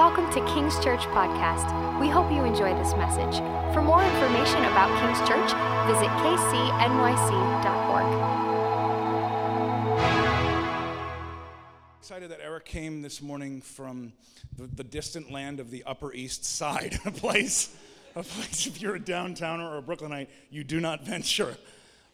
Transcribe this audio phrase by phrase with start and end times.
[0.00, 2.00] welcome to King's Church Podcast.
[2.00, 3.36] We hope you enjoy this message.
[3.74, 5.52] For more information about King's Church,
[5.86, 6.80] visit kcnyc.org.
[11.98, 14.14] Excited that Eric came this morning from
[14.56, 17.76] the, the distant land of the Upper East Side, a place,
[18.16, 21.54] a place if you're a downtowner or a Brooklynite, you do not venture.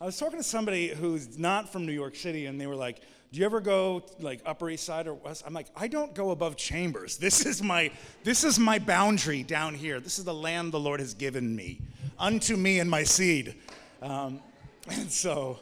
[0.01, 3.01] I was talking to somebody who's not from New York City, and they were like,
[3.37, 5.43] do you ever go like Upper East Side or West?
[5.47, 7.19] I'm like, I don't go above Chambers.
[7.19, 7.91] This is my
[8.25, 10.01] this is my boundary down here.
[10.01, 11.83] This is the land the Lord has given me,
[12.19, 13.55] unto me and my seed.
[14.01, 14.41] Um,
[14.89, 15.59] and so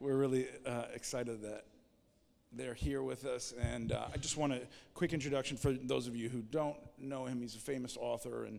[0.00, 1.66] we're really uh, excited that
[2.50, 3.52] they're here with us.
[3.60, 4.62] And uh, I just want a
[4.94, 7.42] quick introduction for those of you who don't know him.
[7.42, 8.58] He's a famous author and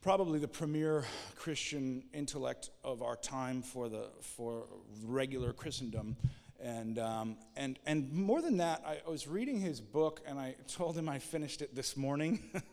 [0.00, 1.04] probably the premier
[1.36, 4.64] Christian intellect of our time for the for
[5.04, 6.16] regular Christendom.
[6.62, 10.96] And, um, and, and more than that, I was reading his book and I told
[10.96, 12.50] him I finished it this morning.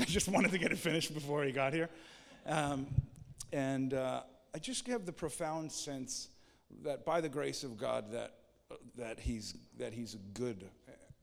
[0.00, 1.88] I just wanted to get it finished before he got here.
[2.46, 2.86] Um,
[3.52, 4.22] and uh,
[4.54, 6.28] I just have the profound sense
[6.82, 8.34] that by the grace of God that,
[8.70, 10.64] uh, that, he's, that he's good.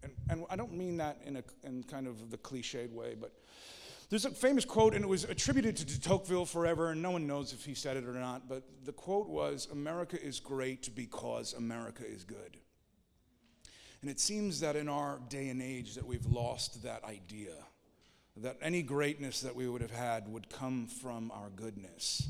[0.03, 3.31] And, and I don't mean that in, a, in kind of the cliched way, but
[4.11, 7.25] there's a famous quote, and it was attributed to de Tocqueville forever, and no one
[7.25, 11.53] knows if he said it or not, but the quote was America is great because
[11.53, 12.57] America is good.
[14.01, 17.53] And it seems that in our day and age that we've lost that idea,
[18.35, 22.27] that any greatness that we would have had would come from our goodness.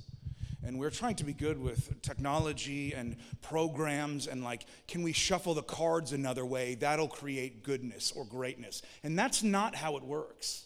[0.64, 5.56] And we're trying to be good with technology and programs and like, can we shuffle
[5.56, 6.76] the cards another way?
[6.76, 8.84] That'll create goodness or greatness.
[9.02, 10.66] And that's not how it works.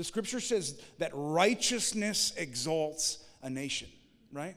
[0.00, 3.88] The scripture says that righteousness exalts a nation,
[4.32, 4.56] right?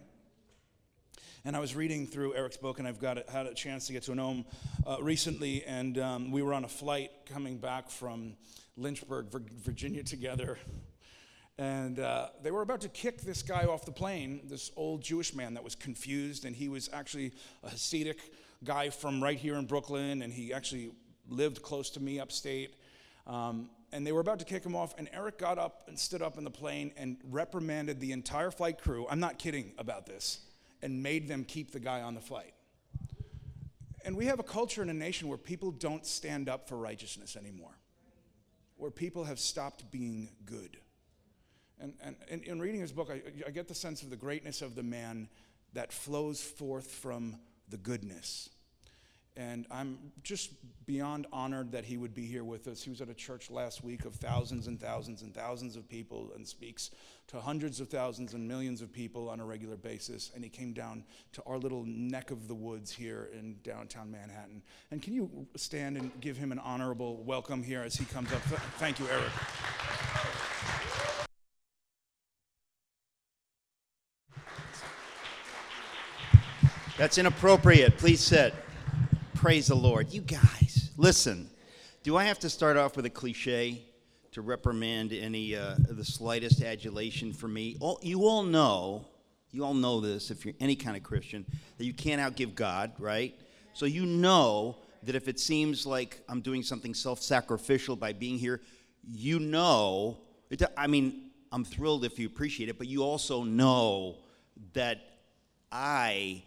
[1.43, 3.91] And I was reading through Eric's book, and I've got a, had a chance to
[3.91, 4.45] get to him
[4.87, 5.65] uh, recently.
[5.65, 8.37] And um, we were on a flight coming back from
[8.77, 10.59] Lynchburg, Virginia, together.
[11.57, 15.35] And uh, they were about to kick this guy off the plane, this old Jewish
[15.35, 16.45] man that was confused.
[16.45, 17.33] And he was actually
[17.63, 18.19] a Hasidic
[18.63, 20.93] guy from right here in Brooklyn, and he actually
[21.27, 22.75] lived close to me upstate.
[23.27, 26.23] Um, and they were about to kick him off, and Eric got up and stood
[26.23, 29.05] up in the plane and reprimanded the entire flight crew.
[29.07, 30.39] I'm not kidding about this,
[30.81, 32.55] and made them keep the guy on the flight.
[34.03, 37.37] And we have a culture in a nation where people don't stand up for righteousness
[37.37, 37.77] anymore,
[38.77, 40.77] where people have stopped being good.
[41.79, 44.63] And, and, and in reading his book, I, I get the sense of the greatness
[44.63, 45.29] of the man
[45.73, 47.37] that flows forth from
[47.69, 48.49] the goodness
[49.35, 50.51] and I'm just
[50.85, 52.83] beyond honored that he would be here with us.
[52.83, 56.29] He was at a church last week of thousands and thousands and thousands of people
[56.35, 56.91] and speaks
[57.27, 60.31] to hundreds of thousands and millions of people on a regular basis.
[60.35, 64.61] And he came down to our little neck of the woods here in downtown Manhattan.
[64.91, 68.41] And can you stand and give him an honorable welcome here as he comes up?
[68.77, 69.31] Thank you, Eric.
[76.97, 77.97] That's inappropriate.
[77.97, 78.53] Please sit.
[79.43, 80.13] Praise the Lord.
[80.13, 81.49] You guys, listen.
[82.01, 83.83] Do I have to start off with a cliche
[84.31, 87.75] to reprimand any uh, the slightest adulation for me?
[87.81, 89.05] All, you all know,
[89.51, 91.45] you all know this if you're any kind of Christian,
[91.77, 93.37] that you can't outgive God, right?
[93.73, 98.61] So you know that if it seems like I'm doing something self-sacrificial by being here,
[99.05, 100.19] you know.
[100.51, 104.19] It, I mean, I'm thrilled if you appreciate it, but you also know
[104.71, 105.01] that
[105.69, 106.43] I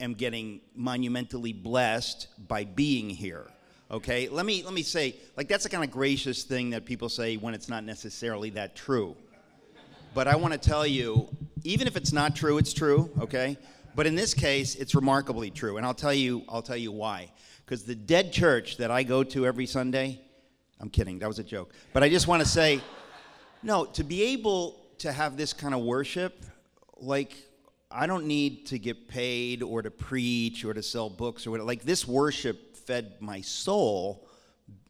[0.00, 3.46] am getting monumentally blessed by being here.
[3.90, 4.28] Okay?
[4.28, 7.36] Let me let me say, like that's a kind of gracious thing that people say
[7.36, 9.16] when it's not necessarily that true.
[10.14, 11.28] But I want to tell you,
[11.64, 13.58] even if it's not true, it's true, okay?
[13.94, 17.30] But in this case, it's remarkably true, and I'll tell you I'll tell you why.
[17.64, 20.20] Because the dead church that I go to every Sunday,
[20.80, 21.74] I'm kidding, that was a joke.
[21.92, 22.80] But I just want to say,
[23.62, 26.44] no, to be able to have this kind of worship,
[26.96, 27.36] like
[27.90, 31.66] I don't need to get paid or to preach or to sell books or whatever.
[31.66, 34.28] Like this worship fed my soul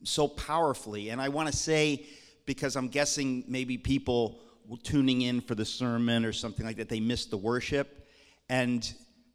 [0.02, 1.10] so powerfully.
[1.10, 2.06] And I want to say,
[2.44, 4.40] because I'm guessing maybe people
[4.82, 8.08] tuning in for the sermon or something like that, they missed the worship.
[8.48, 8.92] And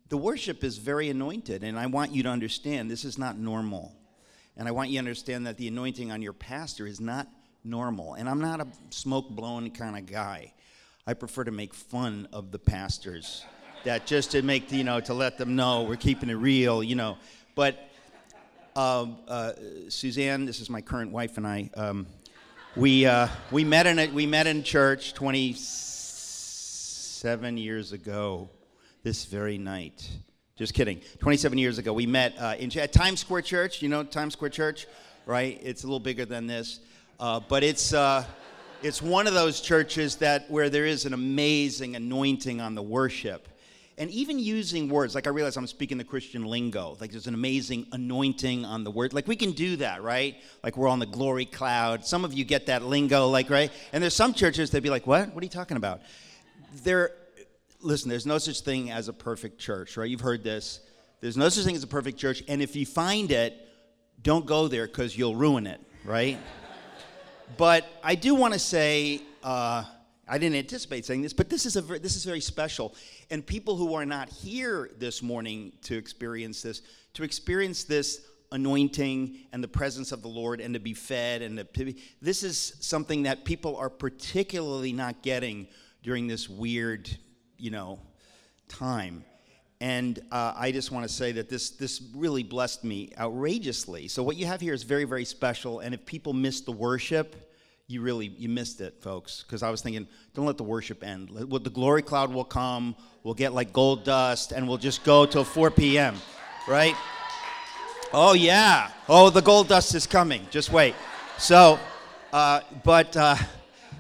[0.10, 1.64] the worship is very anointed.
[1.64, 3.96] And I want you to understand this is not normal.
[4.58, 7.28] And I want you to understand that the anointing on your pastor is not
[7.64, 8.16] normal.
[8.16, 10.54] And I'm not a smoke blowing kind of guy.
[11.06, 13.44] I prefer to make fun of the pastors.
[13.84, 16.96] That just to make, you know, to let them know we're keeping it real, you
[16.96, 17.18] know.
[17.54, 17.90] But
[18.76, 19.52] um, uh,
[19.90, 21.70] Suzanne, this is my current wife and I.
[21.76, 22.08] Um,
[22.76, 28.50] we uh, we met in a, we met in church 27 years ago,
[29.04, 30.10] this very night.
[30.56, 31.02] Just kidding.
[31.20, 33.82] 27 years ago, we met uh, in at Times Square Church.
[33.82, 34.88] You know Times Square Church,
[35.26, 35.60] right?
[35.62, 36.80] It's a little bigger than this.
[37.20, 38.26] Uh, but it's, uh,
[38.82, 43.48] it's one of those churches that where there is an amazing anointing on the worship.
[43.98, 47.36] And even using words, like I realize I'm speaking the Christian lingo, like there's an
[47.36, 49.14] amazing anointing on the word.
[49.14, 50.36] Like we can do that, right?
[50.64, 52.04] Like we're on the glory cloud.
[52.04, 53.72] Some of you get that lingo, like, right?
[53.92, 55.34] And there's some churches they'd be like, what?
[55.34, 56.02] What are you talking about?
[56.84, 57.12] There,
[57.82, 60.10] listen, there's no such thing as a perfect church, right?
[60.10, 60.80] You've heard this.
[61.22, 62.42] There's no such thing as a perfect church.
[62.48, 63.56] And if you find it,
[64.24, 66.40] don't go there because you'll ruin it, right?
[67.58, 69.84] but I do want to say, uh,
[70.28, 72.96] I didn't anticipate saying this, but this is, a, this is very special.
[73.34, 76.84] And people who are not here this morning to experience this,
[77.16, 78.22] to experience this
[78.52, 82.44] anointing and the presence of the Lord and to be fed and to be, this
[82.44, 85.68] is something that people are particularly not getting
[86.04, 87.10] during this weird,
[87.58, 88.00] you know,
[88.68, 89.26] time.
[89.82, 94.10] And uh, I just want to say that this, this really blessed me outrageously.
[94.10, 95.80] So what you have here is very, very special.
[95.80, 97.52] And if people miss the worship,
[97.88, 99.44] you really you missed it, folks.
[99.44, 101.30] Because I was thinking, don't let the worship end.
[101.30, 102.96] The glory cloud will come.
[103.24, 106.16] We'll get like gold dust, and we'll just go till 4 p.m.
[106.68, 106.96] Right?
[108.14, 108.92] Oh yeah.
[109.10, 110.46] Oh, the gold dust is coming.
[110.52, 110.96] Just wait.
[111.38, 111.80] So,
[112.32, 113.36] uh, but uh,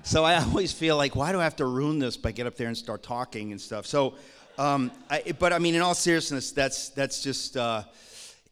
[0.04, 2.56] so I always feel like, why do I have to ruin this by get up
[2.56, 3.86] there and start talking and stuff?
[3.86, 4.14] So,
[4.58, 7.84] um, I, but I mean, in all seriousness, that's that's just uh,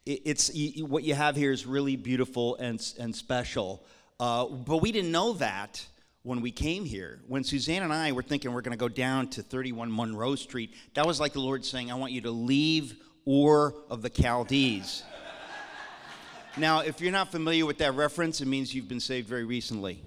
[0.05, 0.51] it, it's
[0.81, 3.83] what you have here is really beautiful and and special.
[4.21, 5.83] Uh, but we didn't know that
[6.21, 7.19] when we came here.
[7.27, 10.75] When Suzanne and I were thinking we're going to go down to 31 Monroe Street,
[10.93, 12.93] that was like the Lord saying, I want you to leave
[13.27, 15.01] Ur of the Chaldees.
[16.57, 20.03] now, if you're not familiar with that reference, it means you've been saved very recently.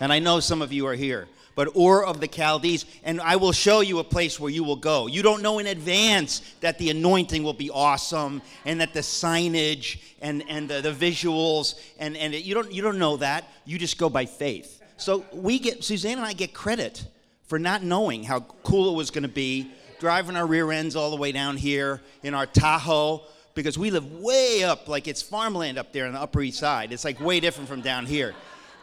[0.00, 3.36] And I know some of you are here but Ur of the Chaldees, and I
[3.36, 5.06] will show you a place where you will go.
[5.06, 10.00] You don't know in advance that the anointing will be awesome and that the signage
[10.20, 13.44] and, and the, the visuals, and, and it, you, don't, you don't know that.
[13.64, 14.80] You just go by faith.
[14.96, 17.04] So we get, Suzanne and I get credit
[17.48, 19.70] for not knowing how cool it was going to be,
[20.00, 23.22] driving our rear ends all the way down here in our Tahoe,
[23.54, 26.92] because we live way up, like it's farmland up there on the Upper East Side.
[26.92, 28.34] It's like way different from down here.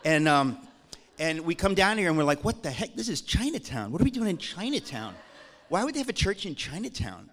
[0.06, 0.60] And, um,
[1.20, 2.96] and we come down here and we're like, what the heck?
[2.96, 3.92] This is Chinatown.
[3.92, 5.14] What are we doing in Chinatown?
[5.68, 7.30] Why would they have a church in Chinatown?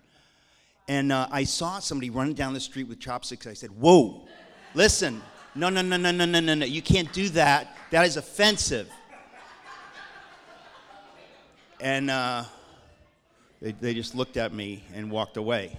[0.89, 3.47] And uh, I saw somebody running down the street with chopsticks.
[3.47, 4.27] I said, whoa,
[4.75, 5.23] listen,
[5.55, 6.67] no, no, no, no, no, no, no, no.
[6.67, 7.77] You can't do that.
[7.93, 8.91] That is offensive.
[11.81, 12.45] And uh,
[13.63, 15.79] they, they just looked at me and walked away.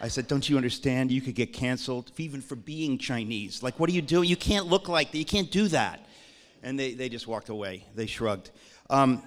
[0.00, 1.10] I said, Don't you understand?
[1.12, 3.62] You could get canceled even for being Chinese.
[3.62, 4.28] Like, what are you doing?
[4.28, 5.18] You can't look like that.
[5.18, 6.03] You can't do that
[6.64, 7.84] and they, they just walked away.
[7.94, 8.50] They shrugged.
[8.90, 9.22] Um,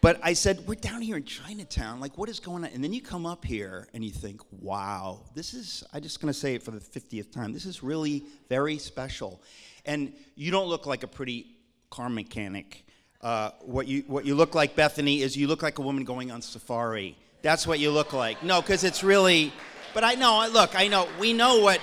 [0.00, 2.00] but I said, We're down here in Chinatown.
[2.00, 2.70] Like, what is going on?
[2.70, 6.32] And then you come up here and you think, Wow, this is, I'm just going
[6.32, 7.52] to say it for the 50th time.
[7.52, 9.42] This is really very special.
[9.84, 11.46] And you don't look like a pretty
[11.90, 12.84] car mechanic.
[13.20, 16.30] Uh, what, you, what you look like, Bethany, is you look like a woman going
[16.30, 17.16] on safari.
[17.42, 18.42] That's what you look like.
[18.42, 19.52] No, because it's really,
[19.94, 21.80] but I know, look, I know, we know what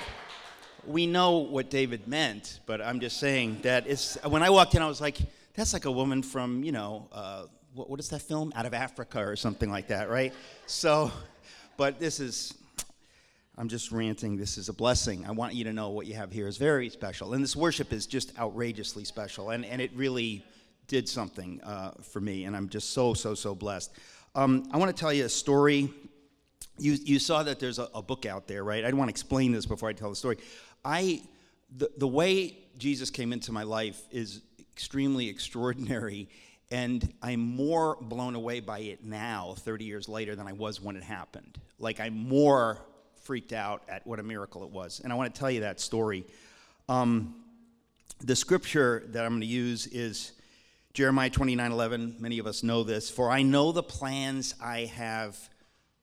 [0.90, 4.82] we know what David meant, but I'm just saying that it's, when I walked in,
[4.82, 5.20] I was like,
[5.54, 7.44] that's like a woman from, you know, uh,
[7.76, 8.52] what, what is that film?
[8.56, 10.34] Out of Africa or something like that, right?
[10.66, 11.12] So,
[11.78, 12.56] but this is,
[13.56, 14.36] I'm just ranting.
[14.36, 15.26] This is a blessing.
[15.28, 17.36] I want you to know what you have here is very special.
[17.36, 19.52] And this worship is just outrageously special.
[19.52, 20.44] And, and it really
[20.88, 22.46] did something uh, for me.
[22.46, 23.92] And I'm just so, so, so blessed.
[24.34, 25.94] Um, I want to tell you a story.
[26.78, 28.86] You, you saw that there's a, a book out there, right?
[28.86, 30.38] I want to explain this before I tell the story.
[30.84, 31.22] I,
[31.76, 36.30] the, the way Jesus came into my life is extremely extraordinary,
[36.72, 40.96] and I'm more blown away by it now, 30 years later, than I was when
[40.96, 41.60] it happened.
[41.80, 42.80] Like, I'm more
[43.24, 45.02] freaked out at what a miracle it was.
[45.04, 46.26] And I want to tell you that story.
[46.88, 47.36] Um,
[48.22, 50.34] the scripture that I'm going to use is
[50.94, 52.16] Jeremiah 29 11.
[52.20, 53.10] Many of us know this.
[53.10, 55.38] For I know the plans I have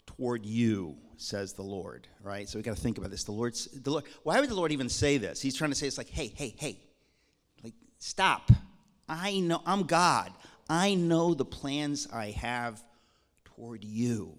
[0.06, 2.49] toward you says the Lord, right?
[2.49, 3.25] So we got to think about this.
[3.25, 4.04] The Lord's the Lord.
[4.23, 5.40] Why would the Lord even say this?
[5.40, 6.78] He's trying to say it's like, hey, hey, hey,
[7.62, 8.50] like stop.
[9.08, 10.32] I know I'm God.
[10.68, 12.82] I know the plans I have
[13.44, 14.37] toward you.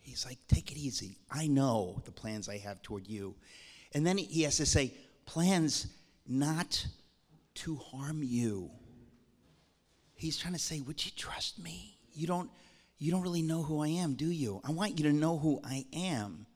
[0.00, 1.18] He's like, take it easy.
[1.30, 3.36] I know the plans I have toward you.
[3.92, 4.92] And then he has to say,
[5.26, 5.86] plans
[6.26, 6.86] not
[7.54, 8.70] to harm you.
[10.14, 11.96] He's trying to say, would you trust me?
[12.12, 12.50] You don't
[13.00, 14.60] you don't really know who I am, do you?
[14.62, 16.46] I want you to know who I am.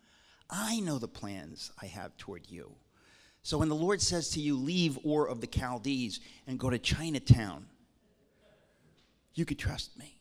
[0.50, 2.76] I know the plans I have toward you.
[3.42, 6.78] So when the Lord says to you, leave Ur of the Chaldees and go to
[6.78, 7.66] Chinatown,
[9.34, 10.18] you could trust me.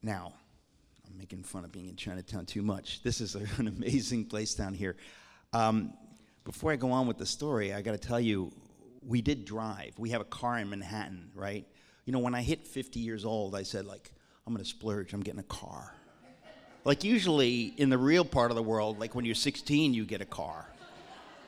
[0.00, 0.32] Now,
[1.04, 3.02] I'm making fun of being in Chinatown too much.
[3.02, 4.96] This is an amazing place down here.
[5.52, 5.92] Um,
[6.44, 8.52] before I go on with the story, I got to tell you,
[9.04, 9.94] we did drive.
[9.98, 11.66] We have a car in Manhattan, right?
[12.08, 14.10] You know, when I hit 50 years old, I said, like,
[14.46, 15.92] I'm going to splurge, I'm getting a car.
[16.86, 20.22] Like, usually in the real part of the world, like when you're 16, you get
[20.22, 20.72] a car.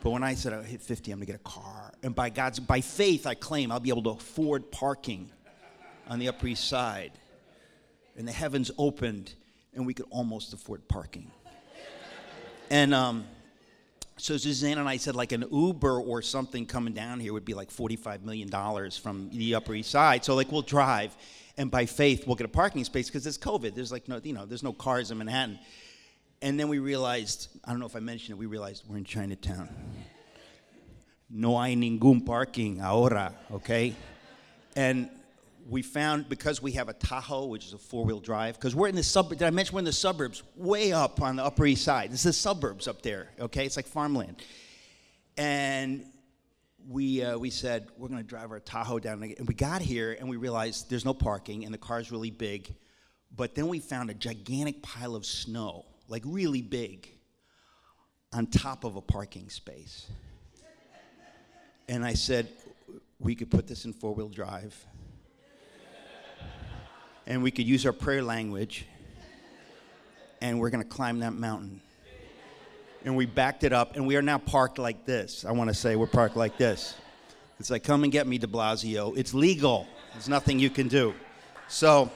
[0.03, 1.95] But when I said I hit 50, I'm going to get a car.
[2.03, 5.31] And by God's, by faith, I claim I'll be able to afford parking
[6.07, 7.13] on the Upper East Side.
[8.19, 9.33] And the heavens opened,
[9.73, 11.31] and we could almost afford parking.
[12.69, 13.25] And um,
[14.21, 17.55] so Suzanne and I said, like an Uber or something coming down here would be
[17.55, 18.51] like $45 million
[18.91, 20.25] from the Upper East Side.
[20.25, 21.17] So, like, we'll drive,
[21.57, 23.75] and by faith, we'll get a parking space because it's COVID.
[23.75, 25.59] There's like no, you know, there's no cars in Manhattan.
[26.43, 29.05] And then we realized, I don't know if I mentioned it, we realized we're in
[29.05, 29.69] Chinatown.
[31.29, 33.95] No hay ningún parking ahora, okay?
[34.75, 35.11] And
[35.69, 38.95] we found because we have a Tahoe, which is a four-wheel drive, because we're in
[38.95, 39.39] the suburbs.
[39.39, 42.11] Did I mention we're in the suburbs, way up on the Upper East Side?
[42.11, 43.31] This is the suburbs up there.
[43.39, 44.43] Okay, it's like farmland.
[45.37, 46.05] And
[46.89, 50.17] we uh, we said we're going to drive our Tahoe down, and we got here
[50.19, 52.75] and we realized there's no parking, and the car's really big.
[53.35, 57.09] But then we found a gigantic pile of snow, like really big,
[58.33, 60.09] on top of a parking space.
[61.89, 62.49] And I said,
[63.19, 64.87] we could put this in four-wheel drive
[67.31, 68.85] and we could use our prayer language,
[70.41, 71.81] and we're going to climb that mountain.
[73.05, 75.45] And we backed it up, and we are now parked like this.
[75.45, 76.97] I want to say we're parked like this.
[77.61, 79.17] It's like, come and get me, de Blasio.
[79.17, 81.15] It's legal, there's nothing you can do.
[81.69, 82.11] So,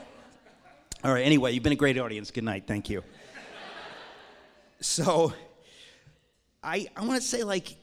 [1.04, 2.32] all right, anyway, you've been a great audience.
[2.32, 2.64] Good night.
[2.66, 3.04] Thank you.
[4.80, 5.32] So,
[6.60, 7.76] I, I want to say, like,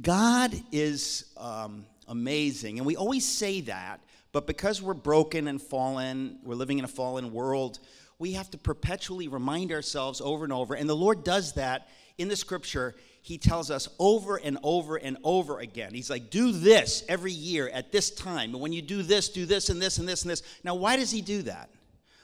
[0.00, 2.78] God is um, amazing.
[2.78, 4.00] And we always say that
[4.32, 7.78] but because we're broken and fallen, we're living in a fallen world,
[8.18, 10.74] we have to perpetually remind ourselves over and over.
[10.74, 12.94] And the Lord does that in the scripture.
[13.20, 15.92] He tells us over and over and over again.
[15.92, 18.52] He's like, do this every year at this time.
[18.52, 20.42] And when you do this, do this and this and this and this.
[20.64, 21.70] Now, why does he do that?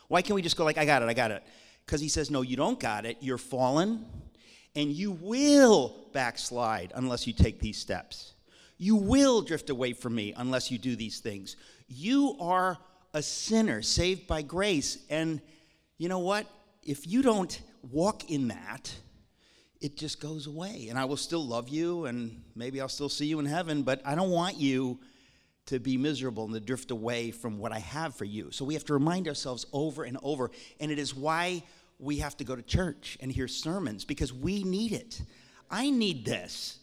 [0.09, 1.43] Why can't we just go like, I got it, I got it?
[1.85, 3.19] Because he says, no, you don't got it.
[3.21, 4.07] You're fallen,
[4.75, 8.33] and you will backslide unless you take these steps.
[8.79, 11.57] You will drift away from me unless you do these things.
[11.89, 12.79] You are
[13.13, 14.99] a sinner saved by grace.
[15.11, 15.41] And
[15.99, 16.47] you know what?
[16.85, 18.95] If you don't walk in that,
[19.81, 20.87] it just goes away.
[20.91, 24.01] And I will still love you, and maybe I'll still see you in heaven, but
[24.05, 24.99] I don't want you
[25.67, 28.51] to be miserable and to drift away from what I have for you.
[28.51, 30.51] So we have to remind ourselves over and over.
[30.81, 31.63] And it is why
[31.99, 35.21] we have to go to church and hear sermons because we need it.
[35.71, 36.79] I need this.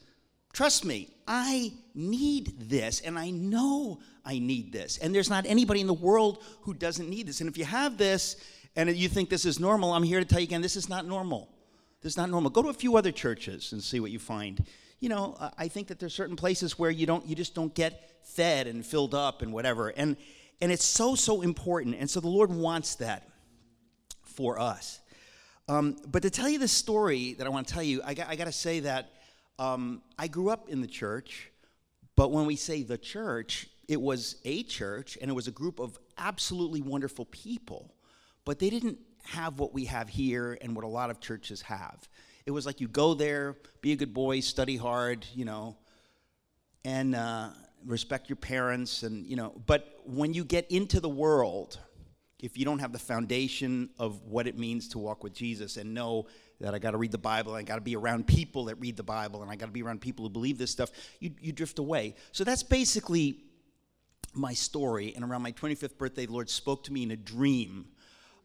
[0.56, 4.98] Trust me, I need this, and I know I need this.
[5.00, 7.42] And there's not anybody in the world who doesn't need this.
[7.42, 8.38] And if you have this
[8.74, 11.06] and you think this is normal, I'm here to tell you again this is not
[11.06, 11.50] normal.
[12.02, 12.52] This is not normal.
[12.52, 14.66] Go to a few other churches and see what you find.
[15.02, 18.24] You know, I think that there's certain places where you don't you just don't get
[18.24, 19.90] fed and filled up and whatever.
[19.90, 20.16] And
[20.62, 21.98] and it's so so important.
[22.00, 23.28] And so the Lord wants that
[24.24, 25.02] for us.
[25.68, 28.30] Um, but to tell you the story that I want to tell you, I got,
[28.30, 29.10] I got to say that
[29.60, 31.52] um, I grew up in the church,
[32.16, 35.80] but when we say the church, it was a church and it was a group
[35.80, 37.94] of absolutely wonderful people,
[38.44, 42.08] but they didn't have what we have here and what a lot of churches have.
[42.46, 45.78] It was like you go there, be a good boy, study hard, you know,
[46.84, 47.50] and uh,
[47.86, 49.54] respect your parents, and you know.
[49.66, 51.80] But when you get into the world,
[52.40, 55.94] if you don't have the foundation of what it means to walk with Jesus and
[55.94, 56.28] know
[56.62, 58.98] that I got to read the Bible, I got to be around people that read
[58.98, 61.52] the Bible, and I got to be around people who believe this stuff, you, you
[61.52, 62.16] drift away.
[62.32, 63.44] So that's basically
[64.34, 65.14] my story.
[65.16, 67.88] And around my 25th birthday, the Lord spoke to me in a dream,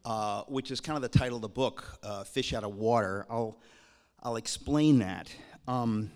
[0.05, 3.27] uh, which is kind of the title of the book, uh, Fish Out of Water.
[3.31, 3.61] I'll,
[4.23, 5.33] I'll explain that.
[5.69, 6.11] Um,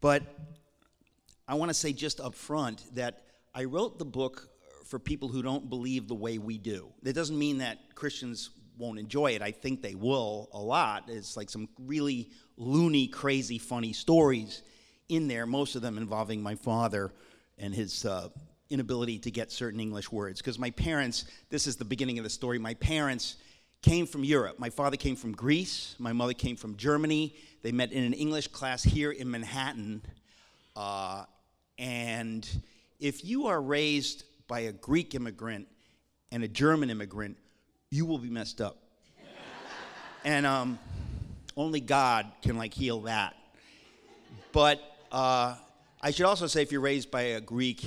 [0.00, 0.22] but
[1.46, 3.22] I want to say just up front that
[3.54, 4.48] I wrote the book
[4.84, 6.88] for people who don't believe the way we do.
[7.02, 9.42] That doesn't mean that Christians won't enjoy it.
[9.42, 11.04] I think they will a lot.
[11.08, 14.62] It's like some really loony, crazy, funny stories
[15.08, 17.12] in there, most of them involving my father
[17.58, 18.28] and his uh,
[18.70, 20.40] inability to get certain English words.
[20.40, 23.36] Because my parents, this is the beginning of the story, my parents
[23.82, 24.58] came from Europe.
[24.58, 27.34] My father came from Greece, my mother came from Germany.
[27.62, 30.02] They met in an English class here in Manhattan.
[30.76, 31.24] Uh,
[31.78, 32.48] and
[32.98, 35.68] if you are raised by a Greek immigrant
[36.32, 37.36] and a German immigrant,
[37.90, 38.76] you will be messed up.
[40.24, 40.78] and um,
[41.56, 43.34] only God can like heal that.
[44.52, 44.80] But
[45.10, 45.54] uh,
[46.00, 47.84] I should also say, if you're raised by a Greek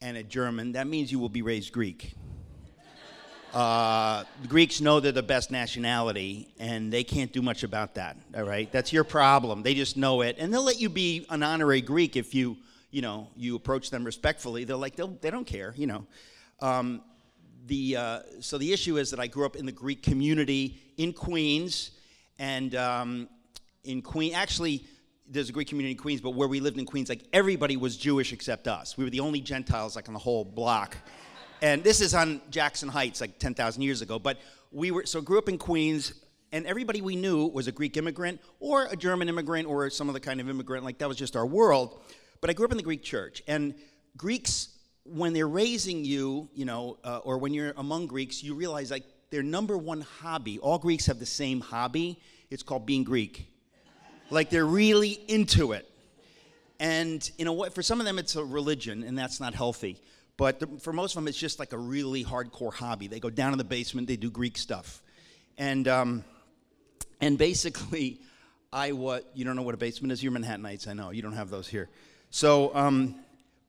[0.00, 2.14] and a German, that means you will be raised Greek.
[3.52, 8.16] Uh, the Greeks know they're the best nationality, and they can't do much about that.
[8.36, 9.64] All right, that's your problem.
[9.64, 12.56] They just know it, and they'll let you be an honorary Greek if you,
[12.92, 14.62] you know, you approach them respectfully.
[14.62, 16.06] They're like, they'll, they don't care, you know.
[16.60, 17.02] Um,
[17.70, 21.12] the uh, so the issue is that I grew up in the Greek community in
[21.12, 21.92] Queens,
[22.38, 23.28] and um,
[23.84, 24.84] in Queen actually
[25.28, 27.96] there's a Greek community in Queens, but where we lived in Queens, like everybody was
[27.96, 28.98] Jewish except us.
[28.98, 30.96] We were the only Gentiles like on the whole block.
[31.62, 34.18] And this is on Jackson Heights, like 10,000 years ago.
[34.18, 34.38] But
[34.72, 36.14] we were so grew up in Queens,
[36.50, 40.18] and everybody we knew was a Greek immigrant or a German immigrant or some other
[40.18, 40.84] kind of immigrant.
[40.84, 42.00] Like that was just our world.
[42.40, 43.74] But I grew up in the Greek church, and
[44.16, 44.70] Greeks,
[45.04, 49.04] when they're raising you, you know, uh, or when you're among Greeks, you realize like
[49.30, 50.58] their number one hobby.
[50.58, 52.20] All Greeks have the same hobby.
[52.50, 53.46] It's called being Greek.
[54.30, 55.86] Like they're really into it.
[56.78, 60.00] And in a way, for some of them, it's a religion, and that's not healthy.
[60.38, 63.06] But the, for most of them, it's just like a really hardcore hobby.
[63.06, 65.02] They go down in the basement, they do Greek stuff.
[65.58, 66.24] And, um,
[67.20, 68.20] and basically,
[68.72, 70.22] I what you don't know what a basement is.
[70.22, 71.10] You're Manhattanites, I know.
[71.10, 71.90] You don't have those here.
[72.30, 73.16] So, um,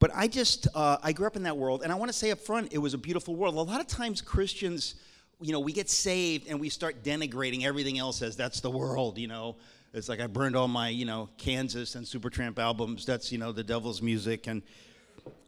[0.02, 2.32] but I just uh, I grew up in that world, and I want to say
[2.32, 3.56] up front, it was a beautiful world.
[3.56, 4.96] A lot of times, Christians,
[5.40, 9.20] you know, we get saved and we start denigrating everything else as that's the world.
[9.20, 9.58] You know,
[9.94, 13.06] it's like I burned all my, you know, Kansas and Supertramp albums.
[13.06, 14.48] That's, you know, the devil's music.
[14.48, 14.64] And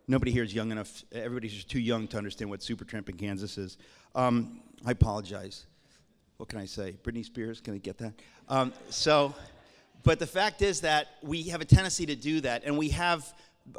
[0.07, 1.03] nobody here is young enough.
[1.11, 3.77] Everybody's just too young to understand what Supertramp in Kansas is.
[4.13, 5.65] Um, I apologize.
[6.37, 6.95] What can I say?
[7.03, 8.13] Britney Spears, can I get that?
[8.49, 9.33] Um, so,
[10.03, 12.65] but the fact is that we have a tendency to do that.
[12.65, 13.33] And we have,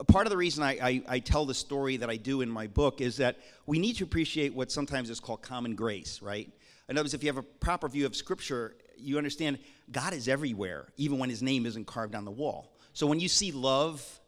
[0.09, 2.67] part of the reason I, I, I tell the story that I do in my
[2.67, 3.37] book is that
[3.67, 6.51] we need to appreciate what sometimes is called common grace, right?
[6.89, 9.59] In other words, if you have a proper view of Scripture, you understand
[9.91, 12.73] God is everywhere, even when his name isn't carved on the wall.
[12.93, 14.21] So when you see love,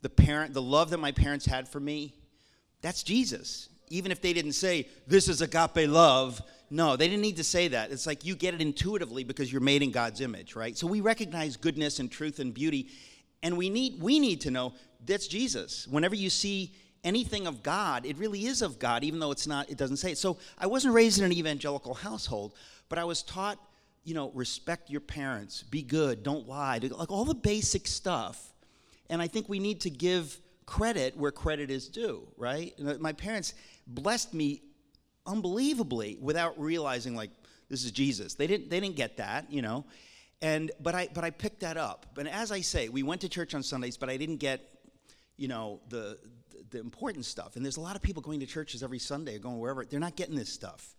[0.00, 2.14] the parent, the love that my parents had for me,
[2.80, 3.68] that's Jesus.
[3.88, 7.68] Even if they didn't say, this is agape love, no, they didn't need to say
[7.68, 7.90] that.
[7.90, 10.76] It's like you get it intuitively because you're made in God's image, right?
[10.76, 12.88] So we recognize goodness and truth and beauty,
[13.42, 15.86] and we need we need to know that's Jesus.
[15.88, 16.72] Whenever you see
[17.04, 20.12] anything of God, it really is of God, even though it's not, it doesn't say
[20.12, 20.18] it.
[20.18, 22.54] So I wasn't raised in an evangelical household,
[22.88, 23.58] but I was taught
[24.04, 28.52] you know, respect your parents, be good, don't lie, like all the basic stuff.
[29.08, 32.74] And I think we need to give credit where credit is due, right?
[33.00, 33.54] My parents
[33.86, 34.62] blessed me
[35.26, 37.30] unbelievably without realizing like
[37.68, 38.34] this is Jesus.
[38.34, 39.84] They didn't they didn't get that, you know.
[40.42, 42.06] And but I but I picked that up.
[42.14, 44.60] But as I say, we went to church on Sundays, but I didn't get,
[45.36, 46.18] you know, the
[46.70, 47.54] the important stuff.
[47.54, 49.84] And there's a lot of people going to churches every Sunday or going wherever.
[49.84, 50.96] They're not getting this stuff.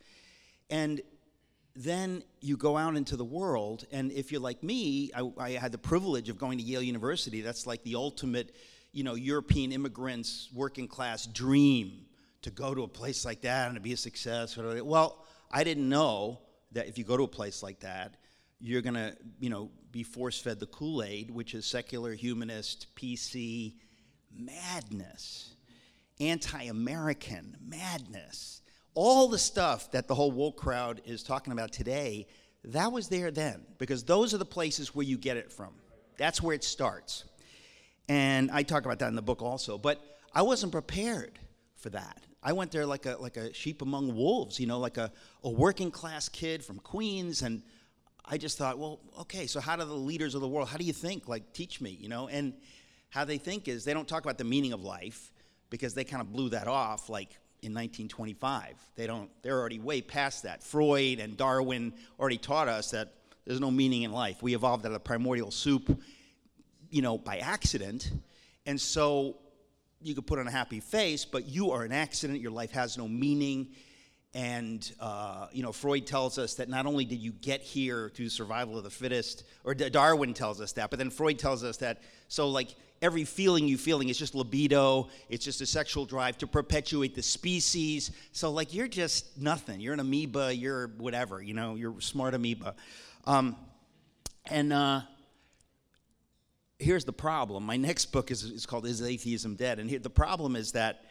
[0.69, 1.01] And
[1.75, 5.71] then you go out into the world, and if you're like me, I, I, had
[5.71, 7.41] the privilege of going to Yale University.
[7.41, 8.55] That's like the ultimate,
[8.91, 12.05] you know, European immigrants, working class dream
[12.43, 14.55] to go to a place like that and to be a success.
[14.55, 16.41] Well, I didn't know
[16.73, 18.17] that if you go to a place like that,
[18.63, 22.87] you're going to, you know, be force fed the Kool Aid, which is secular, humanist,
[22.95, 23.73] PC
[24.35, 25.55] madness,
[26.19, 28.61] anti American madness
[28.95, 32.27] all the stuff that the whole woke crowd is talking about today,
[32.65, 35.73] that was there then, because those are the places where you get it from.
[36.17, 37.25] That's where it starts.
[38.07, 39.77] And I talk about that in the book also.
[39.77, 40.01] But
[40.33, 41.39] I wasn't prepared
[41.75, 42.21] for that.
[42.41, 45.11] I went there like a, like a sheep among wolves, you know, like a,
[45.43, 47.41] a working class kid from Queens.
[47.41, 47.63] And
[48.25, 50.85] I just thought, well, okay, so how do the leaders of the world, how do
[50.85, 51.27] you think?
[51.27, 52.27] Like, teach me, you know?
[52.27, 52.53] And
[53.09, 55.31] how they think is they don't talk about the meaning of life
[55.69, 58.75] because they kind of blew that off like in 1925.
[58.95, 60.63] They don't, they're already way past that.
[60.63, 63.13] Freud and Darwin already taught us that
[63.45, 64.41] there's no meaning in life.
[64.41, 66.01] We evolved out of primordial soup,
[66.89, 68.11] you know, by accident.
[68.65, 69.37] And so
[70.01, 72.39] you could put on a happy face, but you are an accident.
[72.39, 73.69] Your life has no meaning.
[74.35, 78.29] And, uh, you know, Freud tells us that not only did you get here through
[78.29, 82.01] survival of the fittest, or Darwin tells us that, but then Freud tells us that,
[82.29, 82.69] so like
[83.03, 87.21] every feeling you feeling is just libido, it's just a sexual drive to perpetuate the
[87.21, 88.11] species.
[88.31, 89.79] So like you're just nothing.
[89.79, 92.73] You're an amoeba, you're whatever, you know, you're smart amoeba.
[93.25, 93.55] Um,
[94.49, 95.01] and uh,
[96.79, 97.65] here's the problem.
[97.65, 99.77] My next book is, is called Is Atheism Dead?
[99.77, 101.05] And here, the problem is that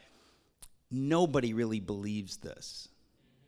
[0.91, 2.89] nobody really believes this.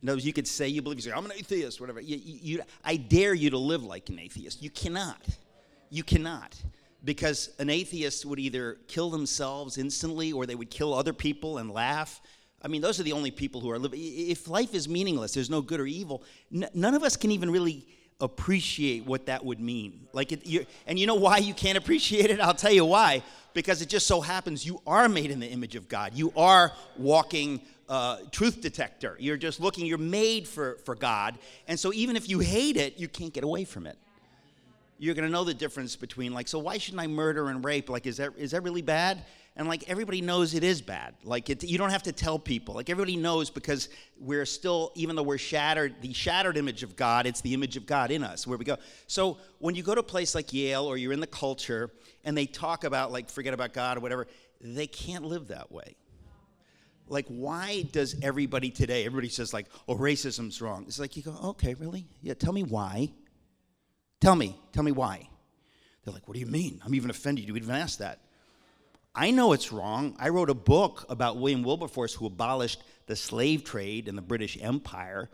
[0.05, 1.99] No, you could say you believe, you say, I'm an atheist, whatever.
[1.99, 4.63] You, you, I dare you to live like an atheist.
[4.63, 5.27] You cannot.
[5.89, 6.55] You cannot.
[7.03, 11.71] Because an atheist would either kill themselves instantly or they would kill other people and
[11.71, 12.21] laugh.
[12.61, 13.99] I mean, those are the only people who are living.
[14.03, 16.23] If life is meaningless, there's no good or evil,
[16.55, 17.87] n- none of us can even really
[18.21, 20.07] appreciate what that would mean.
[20.13, 22.41] Like, it, and you know why you can't appreciate it?
[22.41, 23.23] I'll tell you why.
[23.55, 26.13] Because it just so happens you are made in the image of God.
[26.15, 29.17] You are walking uh, truth detector.
[29.19, 31.39] You're just looking, you're made for, for God.
[31.69, 33.99] And so even if you hate it, you can't get away from it.
[34.99, 37.91] You're going to know the difference between, like, so why shouldn't I murder and rape?
[37.91, 39.25] Like, is that, is that really bad?
[39.57, 41.15] And, like, everybody knows it is bad.
[41.25, 42.75] Like, it, you don't have to tell people.
[42.75, 47.27] Like, everybody knows because we're still, even though we're shattered, the shattered image of God,
[47.27, 48.77] it's the image of God in us where we go.
[49.09, 51.91] So when you go to a place like Yale or you're in the culture
[52.25, 54.27] and they talk about, like, forget about God or whatever,
[54.61, 55.97] they can't live that way
[57.09, 60.85] like why does everybody today everybody says like oh racism's wrong.
[60.87, 62.07] It's like you go okay really?
[62.23, 63.13] Yeah tell me why.
[64.21, 65.29] Tell me tell me why.
[66.05, 66.81] They're like what do you mean?
[66.85, 68.21] I'm even offended you even ask that.
[69.15, 70.17] I know it's wrong.
[70.19, 74.57] I wrote a book about william wilberforce who abolished the slave trade in the british
[74.61, 75.29] empire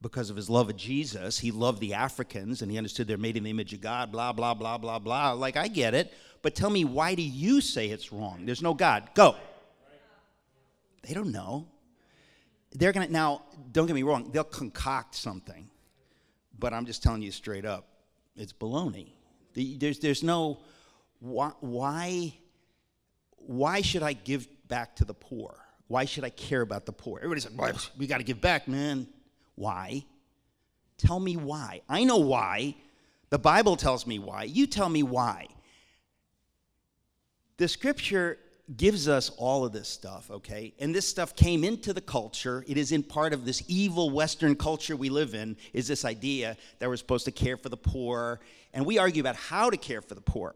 [0.00, 1.38] because of his love of jesus.
[1.38, 4.32] He loved the africans and he understood they're made in the image of god blah
[4.32, 5.32] blah blah blah blah.
[5.32, 6.12] Like i get it.
[6.42, 8.46] But tell me why do you say it's wrong?
[8.46, 9.10] There's no god.
[9.14, 9.36] Go
[11.02, 11.66] they don't know.
[12.72, 15.68] They're going to, now, don't get me wrong, they'll concoct something.
[16.58, 17.88] But I'm just telling you straight up,
[18.36, 19.12] it's baloney.
[19.54, 20.60] There's, there's no,
[21.20, 22.34] why, why,
[23.36, 25.54] why should I give back to the poor?
[25.88, 27.18] Why should I care about the poor?
[27.18, 29.08] Everybody's like, well, we got to give back, man.
[29.54, 30.04] Why?
[30.98, 31.80] Tell me why.
[31.88, 32.74] I know why.
[33.30, 34.44] The Bible tells me why.
[34.44, 35.48] You tell me why.
[37.56, 38.38] The scripture
[38.76, 40.74] gives us all of this stuff, okay?
[40.78, 42.64] And this stuff came into the culture.
[42.68, 46.56] It is in part of this evil Western culture we live in, is this idea
[46.78, 48.40] that we're supposed to care for the poor.
[48.74, 50.54] And we argue about how to care for the poor,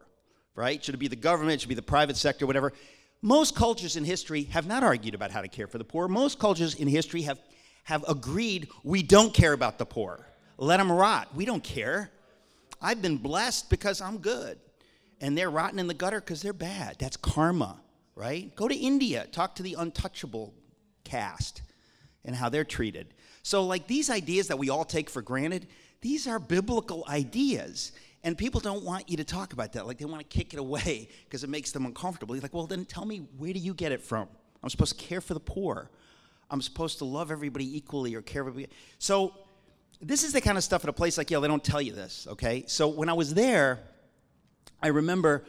[0.54, 0.82] right?
[0.84, 1.60] Should it be the government?
[1.60, 2.46] Should it be the private sector?
[2.46, 2.74] Whatever.
[3.22, 6.06] Most cultures in history have not argued about how to care for the poor.
[6.06, 7.38] Most cultures in history have,
[7.84, 10.26] have agreed we don't care about the poor.
[10.58, 11.34] Let them rot.
[11.34, 12.10] We don't care.
[12.80, 14.58] I've been blessed because I'm good.
[15.20, 16.96] And they're rotten in the gutter because they're bad.
[16.98, 17.78] That's karma
[18.14, 18.54] right?
[18.56, 20.54] Go to India, talk to the untouchable
[21.04, 21.62] caste
[22.24, 23.14] and how they're treated.
[23.42, 25.66] So, like these ideas that we all take for granted,
[26.00, 27.92] these are biblical ideas.
[28.24, 29.86] And people don't want you to talk about that.
[29.86, 32.34] Like they want to kick it away because it makes them uncomfortable.
[32.34, 34.28] You're like, well, then tell me, where do you get it from?
[34.62, 35.90] I'm supposed to care for the poor.
[36.50, 38.72] I'm supposed to love everybody equally or care for everybody.
[38.98, 39.34] So,
[40.04, 41.92] this is the kind of stuff at a place like Yale, they don't tell you
[41.92, 42.64] this, okay?
[42.66, 43.80] So, when I was there,
[44.82, 45.44] I remember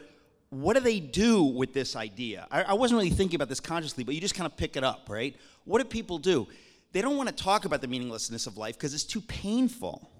[0.54, 2.46] what do they do with this idea?
[2.50, 4.84] I, I, wasn't really thinking about this consciously, but you just kind of pick it
[4.84, 5.36] up, right?
[5.64, 6.46] What do people do?
[6.92, 10.10] They don't want to talk about the meaninglessness of life because it's too painful.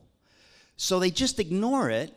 [0.76, 2.12] So they just ignore it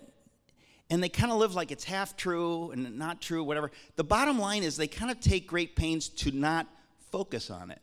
[0.90, 3.72] and they kind of live like it's half true and not true, whatever.
[3.98, 6.66] The bottom line is they kind of take great pains to not
[7.12, 7.82] focus on it.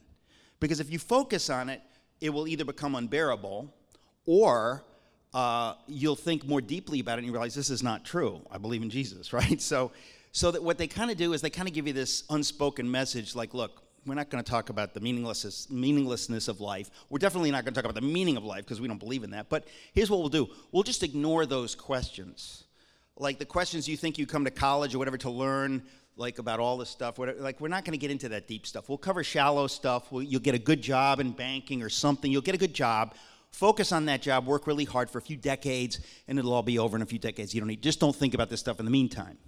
[0.59, 1.81] Because if you focus on it,
[2.21, 3.73] it will either become unbearable
[4.27, 4.85] or
[5.33, 8.41] uh, you'll think more deeply about it and you realize this is not true.
[8.51, 9.61] I believe in Jesus, right?
[9.61, 9.93] So
[10.35, 12.91] so that what they kind of do is they kind of give you this unspoken
[12.91, 16.91] message like, look, we're not going to talk about the meaninglessness, meaninglessness of life.
[17.09, 19.23] We're definitely not going to talk about the meaning of life because we don't believe
[19.23, 19.49] in that.
[19.49, 22.65] But here's what we'll do we'll just ignore those questions.
[23.17, 25.85] Like the questions you think you come to college or whatever to learn,
[26.17, 27.17] like about all this stuff.
[27.17, 28.89] Whatever, like we're not going to get into that deep stuff.
[28.89, 30.11] We'll cover shallow stuff.
[30.11, 32.33] We'll, you'll get a good job in banking or something.
[32.33, 33.15] You'll get a good job.
[33.53, 34.47] Focus on that job.
[34.47, 37.21] Work really hard for a few decades, and it'll all be over in a few
[37.21, 37.55] decades.
[37.55, 37.83] You don't need.
[37.83, 39.39] Just don't think about this stuff in the meantime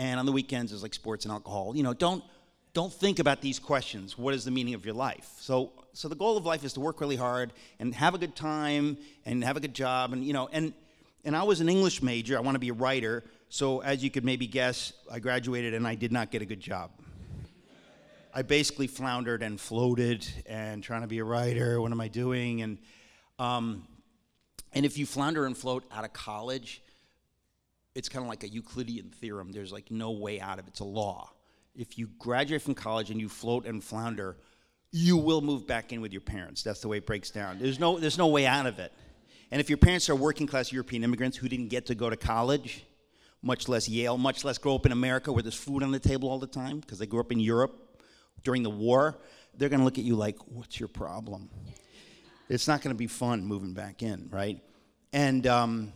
[0.00, 1.76] and on the weekends there's like sports and alcohol.
[1.76, 2.24] You know, don't
[2.72, 4.16] don't think about these questions.
[4.16, 5.30] What is the meaning of your life?
[5.40, 8.34] So so the goal of life is to work really hard and have a good
[8.34, 10.72] time and have a good job and you know and
[11.22, 12.38] and I was an English major.
[12.38, 13.22] I want to be a writer.
[13.50, 16.60] So as you could maybe guess, I graduated and I did not get a good
[16.60, 16.92] job.
[18.32, 21.78] I basically floundered and floated and trying to be a writer.
[21.80, 22.62] What am I doing?
[22.62, 22.78] And
[23.38, 23.86] um,
[24.72, 26.80] and if you flounder and float out of college,
[27.94, 29.52] it's kind of like a Euclidean theorem.
[29.52, 30.70] There's like no way out of it.
[30.70, 31.30] It's a law.
[31.74, 34.36] If you graduate from college and you float and flounder,
[34.92, 36.62] you will move back in with your parents.
[36.62, 37.58] That's the way it breaks down.
[37.58, 38.92] There's no, there's no way out of it.
[39.50, 42.16] And if your parents are working class European immigrants who didn't get to go to
[42.16, 42.84] college,
[43.42, 46.28] much less Yale, much less grow up in America where there's food on the table
[46.28, 48.00] all the time, because they grew up in Europe
[48.44, 49.18] during the war,
[49.56, 51.50] they're going to look at you like, what's your problem?
[52.48, 54.60] It's not going to be fun moving back in, right?
[55.12, 55.92] And um,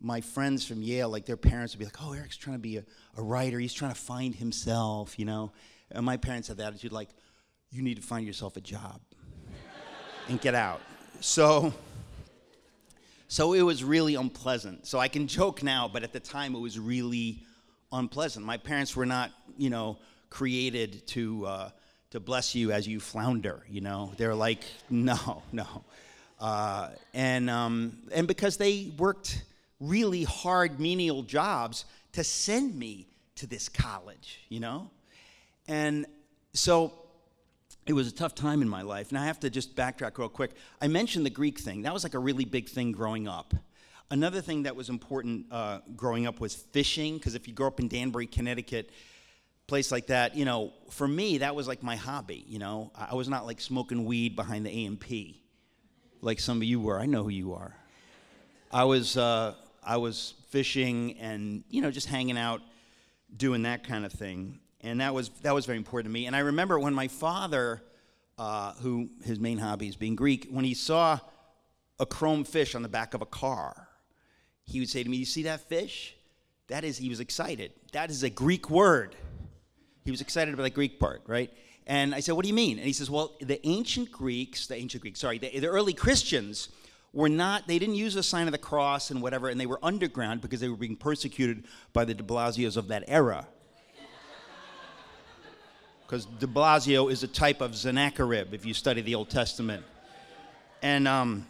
[0.00, 2.76] my friends from Yale, like their parents would be like, oh, Eric's trying to be
[2.76, 2.84] a,
[3.16, 3.58] a writer.
[3.58, 5.52] He's trying to find himself, you know.
[5.90, 7.08] And my parents had the attitude like,
[7.70, 9.00] you need to find yourself a job
[10.28, 10.80] and get out.
[11.20, 11.72] So,
[13.26, 14.86] so it was really unpleasant.
[14.86, 17.42] So I can joke now, but at the time it was really
[17.92, 18.44] unpleasant.
[18.44, 19.98] My parents were not, you know,
[20.30, 21.70] created to uh,
[22.10, 23.64] to bless you as you flounder.
[23.68, 25.84] You know, they're like, no, no,
[26.40, 29.42] uh, and um, and because they worked
[29.80, 34.90] really hard menial jobs to send me to this college, you know?
[35.66, 36.06] And
[36.52, 36.92] so
[37.86, 39.10] it was a tough time in my life.
[39.10, 40.52] And I have to just backtrack real quick.
[40.80, 41.82] I mentioned the Greek thing.
[41.82, 43.54] That was like a really big thing growing up.
[44.10, 47.78] Another thing that was important uh, growing up was fishing, because if you grow up
[47.78, 48.90] in Danbury, Connecticut,
[49.66, 52.90] place like that, you know, for me, that was like my hobby, you know.
[52.94, 55.42] I was not like smoking weed behind the A&P
[56.20, 56.98] like some of you were.
[56.98, 57.74] I know who you are.
[58.72, 62.60] I was, uh, I was fishing and, you know, just hanging out,
[63.36, 66.26] doing that kind of thing and that was that was very important to me.
[66.26, 67.82] And I remember when my father,
[68.36, 71.18] uh, who his main hobby is being Greek, when he saw
[71.98, 73.88] a chrome fish on the back of a car,
[74.64, 76.14] he would say to me, "You see that fish?
[76.68, 77.72] That is." He was excited.
[77.92, 79.16] That is a Greek word.
[80.04, 81.52] He was excited about the Greek part, right?
[81.86, 84.76] And I said, "What do you mean?" And he says, "Well, the ancient Greeks, the
[84.76, 86.68] ancient Greeks, sorry, the, the early Christians."
[87.12, 89.78] Were not they didn't use the sign of the cross and whatever and they were
[89.82, 93.46] underground because they were being persecuted by the de blasios of that era
[96.08, 99.84] because de Blasio is a type of Sennacherib if you study the Old Testament.
[100.80, 101.46] And um,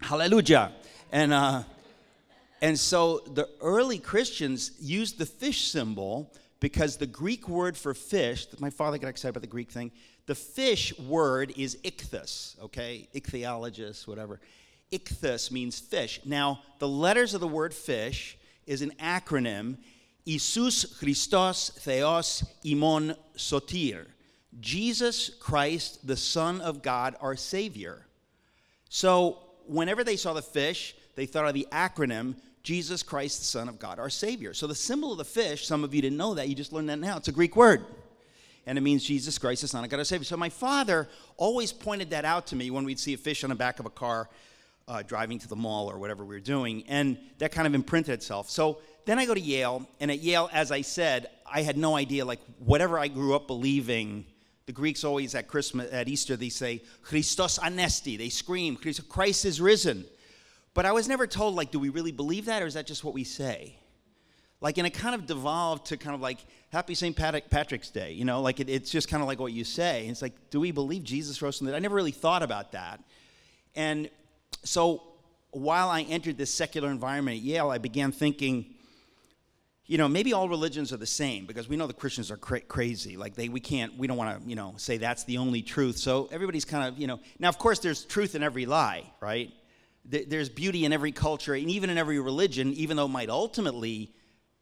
[0.00, 0.72] hallelujah.
[1.12, 1.62] And, uh,
[2.60, 6.32] and so the early Christians used the fish symbol
[6.64, 9.92] because the Greek word for fish, my father got excited about the Greek thing,
[10.24, 13.06] the fish word is ichthus, okay?
[13.14, 14.40] Ichthyologist, whatever.
[14.90, 16.20] Ichthus means fish.
[16.24, 19.76] Now, the letters of the word fish is an acronym,
[20.26, 24.06] Isus Christos Theos imon sotir.
[24.58, 28.06] Jesus Christ, the Son of God, our Savior.
[28.88, 33.68] So, whenever they saw the fish, they thought of the acronym Jesus Christ, the Son
[33.68, 34.54] of God, our Savior.
[34.54, 36.88] So, the symbol of the fish, some of you didn't know that, you just learned
[36.88, 37.18] that now.
[37.18, 37.84] It's a Greek word.
[38.66, 40.24] And it means Jesus Christ, the Son of God, our Savior.
[40.24, 43.50] So, my father always pointed that out to me when we'd see a fish on
[43.50, 44.30] the back of a car
[44.88, 46.84] uh, driving to the mall or whatever we were doing.
[46.88, 48.48] And that kind of imprinted itself.
[48.48, 51.94] So, then I go to Yale, and at Yale, as I said, I had no
[51.94, 54.24] idea, like, whatever I grew up believing,
[54.64, 58.16] the Greeks always at Christmas, at Easter, they say, Christos anesti.
[58.16, 60.06] They scream, Christ is risen.
[60.74, 63.04] But I was never told, like, do we really believe that, or is that just
[63.04, 63.78] what we say?
[64.60, 66.38] Like, and it kind of devolved to kind of like,
[66.74, 67.14] Happy St.
[67.14, 70.00] Patrick's Day, you know, like it, it's just kind of like what you say.
[70.00, 71.76] And it's like, do we believe Jesus rose from the dead?
[71.76, 73.00] I never really thought about that.
[73.76, 74.10] And
[74.64, 75.02] so
[75.52, 78.74] while I entered this secular environment at Yale, I began thinking,
[79.86, 82.62] you know, maybe all religions are the same because we know the Christians are cra-
[82.62, 83.16] crazy.
[83.16, 85.96] Like they, we can't, we don't want to, you know, say that's the only truth.
[85.98, 89.52] So everybody's kind of, you know, now of course there's truth in every lie, right?
[90.04, 94.12] There's beauty in every culture and even in every religion, even though it might ultimately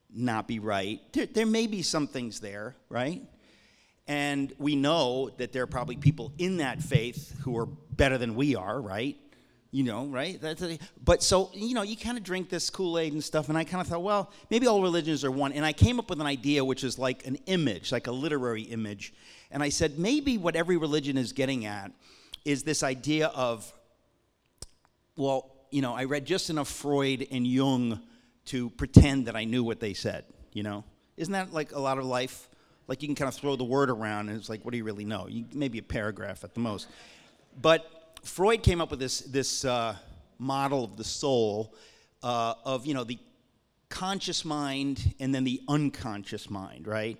[0.09, 1.01] not be right.
[1.13, 3.23] There, there may be some things there, right?
[4.07, 8.35] And we know that there are probably people in that faith who are better than
[8.37, 9.17] we are, right?
[9.73, 10.39] you know, right?
[10.39, 13.49] That's a, but so, you know, you kind of drink this Kool Aid and stuff,
[13.49, 15.53] and I kind of thought, well, maybe all religions are one.
[15.53, 18.63] And I came up with an idea which is like an image, like a literary
[18.63, 19.15] image.
[19.51, 21.91] And I said, maybe what every religion is getting at
[22.45, 23.73] is this idea of,
[25.17, 28.01] well, you know, I read just enough Freud and Jung
[28.47, 30.85] to pretend that I knew what they said, you know?
[31.17, 32.49] Isn't that like a lot of life?
[32.89, 34.85] Like you can kind of throw the word around, and it's like, what do you
[34.85, 35.27] really know?
[35.29, 36.89] You, maybe a paragraph at the most.
[37.61, 39.97] But Freud came up with this, this uh,
[40.39, 41.75] model of the soul
[42.23, 43.19] uh, of, you know, the
[43.89, 47.19] conscious mind and then the unconscious mind, right?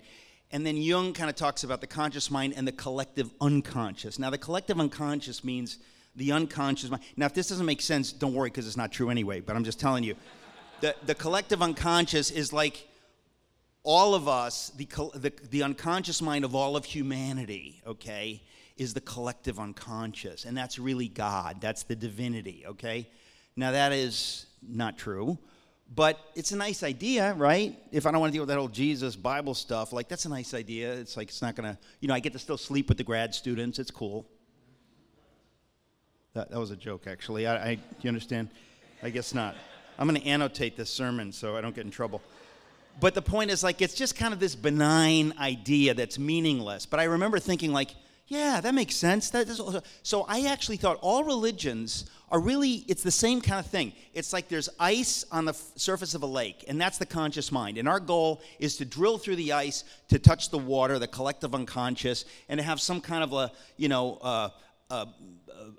[0.51, 4.19] And then Jung kind of talks about the conscious mind and the collective unconscious.
[4.19, 5.79] Now, the collective unconscious means
[6.15, 7.03] the unconscious mind.
[7.17, 9.63] Now, if this doesn't make sense, don't worry because it's not true anyway, but I'm
[9.63, 10.15] just telling you.
[10.81, 12.87] The, the collective unconscious is like
[13.83, 18.41] all of us, the, the, the unconscious mind of all of humanity, okay?
[18.77, 21.61] is the collective unconscious, and that's really God.
[21.61, 23.07] That's the divinity, okay?
[23.55, 25.37] Now, that is not true,
[25.93, 27.77] but it's a nice idea, right?
[27.91, 30.29] If I don't want to deal with that old Jesus Bible stuff, like, that's a
[30.29, 30.91] nice idea.
[30.93, 33.35] It's like, it's not to, you know, I get to still sleep with the grad
[33.35, 33.77] students.
[33.77, 34.27] It's cool.
[36.33, 37.45] That, that was a joke, actually.
[37.45, 37.69] I, I,
[38.01, 38.49] you understand?
[39.03, 39.55] I guess not.
[39.99, 42.21] I'm going to annotate this sermon so I don't get in trouble.
[42.99, 46.87] But the point is, like, it's just kind of this benign idea that's meaningless.
[46.87, 47.91] But I remember thinking, like,
[48.27, 49.29] yeah, that makes sense.
[49.29, 53.59] That is also, so I actually thought all religions are really, it's the same kind
[53.59, 53.93] of thing.
[54.15, 57.51] It's like there's ice on the f- surface of a lake, and that's the conscious
[57.51, 57.77] mind.
[57.77, 61.53] And our goal is to drill through the ice to touch the water, the collective
[61.53, 64.49] unconscious, and to have some kind of a, you know, uh,
[64.93, 65.07] a,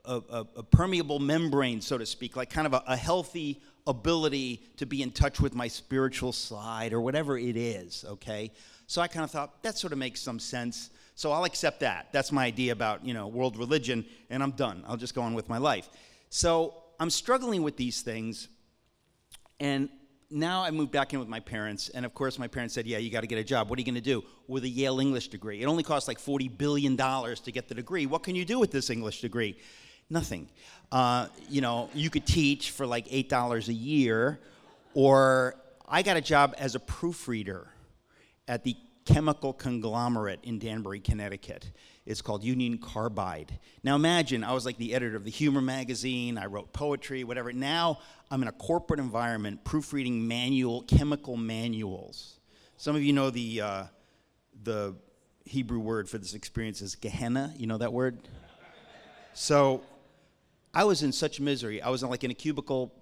[0.04, 4.86] a, a, a, permeable membrane, so to speak, like kind of a, healthy ability to
[4.86, 8.50] be in touch with my spiritual side or whatever it is, okay?
[8.86, 10.90] So I kind of thought that sort of makes some sense.
[11.14, 12.08] So I'll accept that.
[12.12, 14.84] That's my idea about, you know, world religion, and I'm done.
[14.86, 15.88] I'll just go on with my life.
[16.28, 18.48] So I'm struggling with these things,
[19.60, 19.88] and
[20.34, 22.98] now I moved back in with my parents, and of course, my parents said, Yeah,
[22.98, 23.70] you got to get a job.
[23.70, 24.24] What are you going to do?
[24.48, 25.62] With a Yale English degree.
[25.62, 28.06] It only costs like $40 billion to get the degree.
[28.06, 29.56] What can you do with this English degree?
[30.10, 30.48] Nothing.
[30.90, 34.40] Uh, you know, you could teach for like $8 a year,
[34.92, 35.54] or
[35.88, 37.68] I got a job as a proofreader
[38.48, 41.70] at the chemical conglomerate in Danbury, Connecticut.
[42.06, 43.58] It's called Union Carbide.
[43.82, 47.52] Now imagine, I was like the editor of the Humor magazine, I wrote poetry, whatever.
[47.52, 52.38] Now I'm in a corporate environment proofreading manual, chemical manuals.
[52.76, 53.84] Some of you know the, uh,
[54.62, 54.94] the
[55.44, 57.54] Hebrew word for this experience is Gehenna.
[57.56, 58.18] You know that word?
[59.34, 59.82] So
[60.72, 61.82] I was in such misery.
[61.82, 62.92] I was in, like in a cubicle,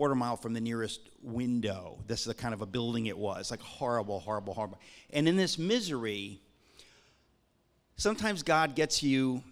[0.00, 1.98] quarter mile from the nearest window.
[2.06, 4.80] This is the kind of a building it was, like horrible, horrible, horrible.
[5.10, 6.40] And in this misery,
[7.96, 9.42] sometimes God gets you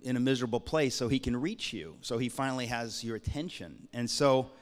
[0.00, 1.98] in a miserable place so he can reach you.
[2.00, 3.88] So he finally has your attention.
[3.92, 4.52] And so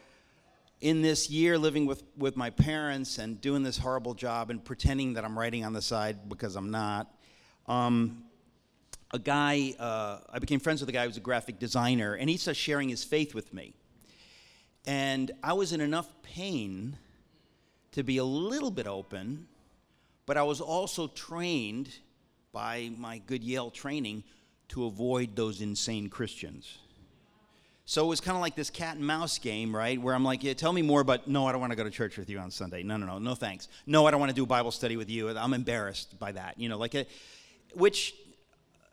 [0.80, 5.14] in this year living with, with my parents and doing this horrible job and pretending
[5.14, 7.14] that I'm writing on the side because I'm not,
[7.68, 8.24] um,
[9.12, 12.28] a guy, uh, I became friends with a guy who was a graphic designer, and
[12.28, 13.76] he started sharing his faith with me.
[14.88, 16.96] And I was in enough pain
[17.92, 19.46] to be a little bit open,
[20.24, 21.90] but I was also trained
[22.52, 24.24] by my good Yale training
[24.68, 26.78] to avoid those insane Christians.
[27.84, 30.00] So it was kind of like this cat and mouse game, right?
[30.00, 31.90] Where I'm like, yeah, tell me more, but no, I don't want to go to
[31.90, 32.82] church with you on Sunday.
[32.82, 33.68] No, no, no, no thanks.
[33.86, 35.28] No, I don't want to do Bible study with you.
[35.28, 36.58] I'm embarrassed by that.
[36.58, 37.04] You know, like, a,
[37.74, 38.14] which,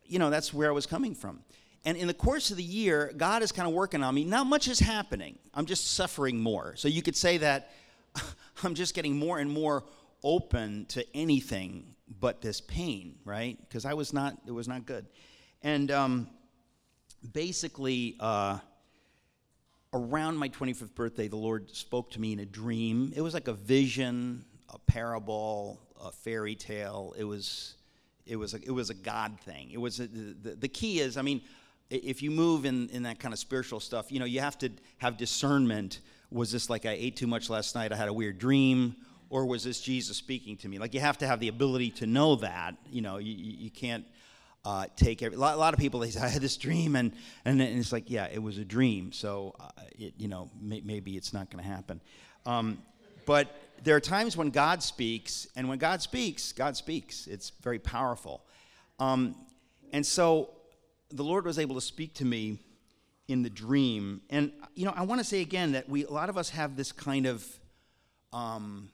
[0.07, 1.39] you know, that's where I was coming from.
[1.85, 4.25] And in the course of the year, God is kind of working on me.
[4.25, 5.37] Not much is happening.
[5.53, 6.75] I'm just suffering more.
[6.75, 7.71] So you could say that
[8.63, 9.83] I'm just getting more and more
[10.23, 13.57] open to anything but this pain, right?
[13.61, 15.05] Because I was not, it was not good.
[15.61, 16.27] And um,
[17.33, 18.57] basically, uh,
[19.93, 23.13] around my 25th birthday, the Lord spoke to me in a dream.
[23.15, 27.13] It was like a vision, a parable, a fairy tale.
[27.17, 27.75] It was,
[28.25, 29.69] it was, a, it was a God thing.
[29.71, 31.41] It was a, the, the key is, I mean,
[31.89, 34.69] if you move in, in that kind of spiritual stuff, you know, you have to
[34.97, 35.99] have discernment.
[36.31, 37.91] Was this like I ate too much last night?
[37.91, 38.95] I had a weird dream
[39.29, 40.79] or was this Jesus speaking to me?
[40.79, 42.75] Like you have to have the ability to know that.
[42.89, 44.05] You know, you, you can't
[44.63, 45.35] uh, take every.
[45.35, 47.11] A lot, a lot, of people they say I had this dream and
[47.43, 49.11] and, it's like yeah, it was a dream.
[49.11, 52.01] So uh, it, you know may, maybe it's not going to happen.
[52.45, 52.79] Um,
[53.25, 57.27] but there are times when God speaks, and when God speaks, God speaks.
[57.27, 58.43] It's very powerful.
[58.99, 59.35] Um,
[59.91, 60.49] and so
[61.11, 62.59] the Lord was able to speak to me
[63.27, 64.21] in the dream.
[64.29, 66.75] And you know, I want to say again that we a lot of us have
[66.75, 67.45] this kind of
[68.33, 68.89] um,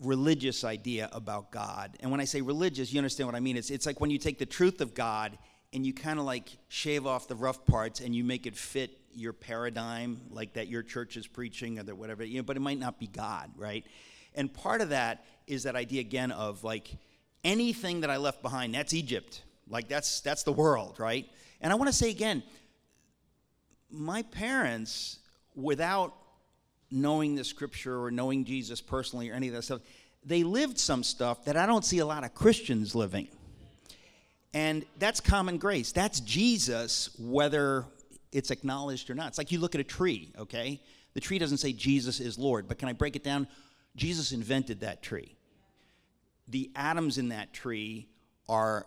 [0.00, 1.96] religious idea about God.
[2.00, 3.56] And when I say religious, you understand what I mean.
[3.56, 5.38] It's, it's like when you take the truth of God
[5.72, 8.90] and you kind of like shave off the rough parts and you make it fit
[9.14, 12.60] your paradigm, like that your church is preaching or that whatever, you know, but it
[12.60, 13.84] might not be God, right?
[14.34, 16.90] And part of that is that idea again of like
[17.42, 19.42] anything that I left behind, that's Egypt.
[19.68, 21.26] Like that's that's the world, right?
[21.60, 22.42] And I want to say again,
[23.90, 25.18] my parents,
[25.54, 26.14] without
[26.90, 29.80] knowing the scripture or knowing Jesus personally or any of that stuff,
[30.24, 33.28] they lived some stuff that I don't see a lot of Christians living.
[34.54, 35.92] And that's common grace.
[35.92, 37.84] That's Jesus, whether
[38.32, 39.28] it's acknowledged or not.
[39.28, 40.80] It's like you look at a tree, okay?
[41.14, 43.48] The tree doesn't say Jesus is Lord, but can I break it down?
[43.96, 45.36] Jesus invented that tree.
[46.48, 48.08] The atoms in that tree
[48.48, 48.86] are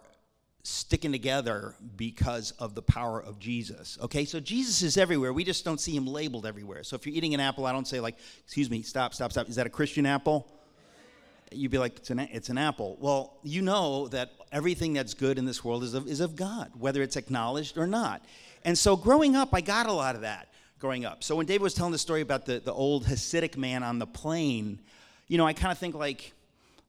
[0.63, 3.97] sticking together because of the power of Jesus.
[4.01, 5.31] Okay, so Jesus is everywhere.
[5.33, 6.83] We just don't see him labeled everywhere.
[6.83, 9.49] So if you're eating an apple, I don't say like, "Excuse me, stop, stop, stop."
[9.49, 10.47] Is that a Christian apple?
[11.51, 15.37] You'd be like, "It's an it's an apple." Well, you know that everything that's good
[15.37, 18.23] in this world is of, is of God, whether it's acknowledged or not.
[18.65, 21.23] And so growing up, I got a lot of that growing up.
[21.23, 24.07] So when David was telling the story about the, the old Hasidic man on the
[24.07, 24.79] plane,
[25.27, 26.33] you know, I kind of think like,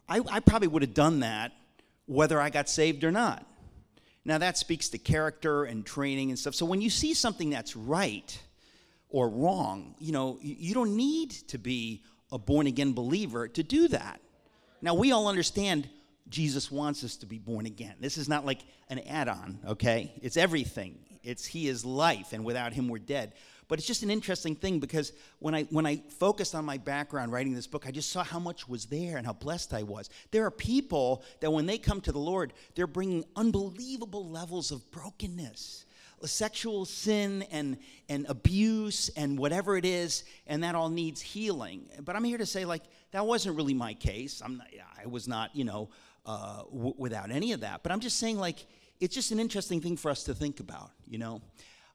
[0.09, 1.52] I, I probably would have done that
[2.06, 3.46] whether I got saved or not.
[4.24, 6.54] Now, that speaks to character and training and stuff.
[6.54, 8.38] So, when you see something that's right
[9.09, 13.88] or wrong, you know, you don't need to be a born again believer to do
[13.88, 14.20] that.
[14.83, 15.88] Now, we all understand
[16.28, 17.94] Jesus wants us to be born again.
[17.98, 20.12] This is not like an add on, okay?
[20.22, 20.98] It's everything.
[21.22, 23.35] It's He is life, and without Him, we're dead.
[23.71, 27.31] But it's just an interesting thing because when I, when I focused on my background
[27.31, 30.11] writing this book, I just saw how much was there and how blessed I was.
[30.33, 34.91] There are people that when they come to the Lord, they're bringing unbelievable levels of
[34.91, 35.87] brokenness
[36.27, 41.89] sexual sin and, and abuse and whatever it is, and that all needs healing.
[42.03, 44.43] But I'm here to say, like, that wasn't really my case.
[44.45, 44.66] I'm not,
[45.03, 45.89] I was not, you know,
[46.27, 47.83] uh, w- without any of that.
[47.83, 48.66] But I'm just saying, like,
[49.01, 51.41] it's just an interesting thing for us to think about, you know?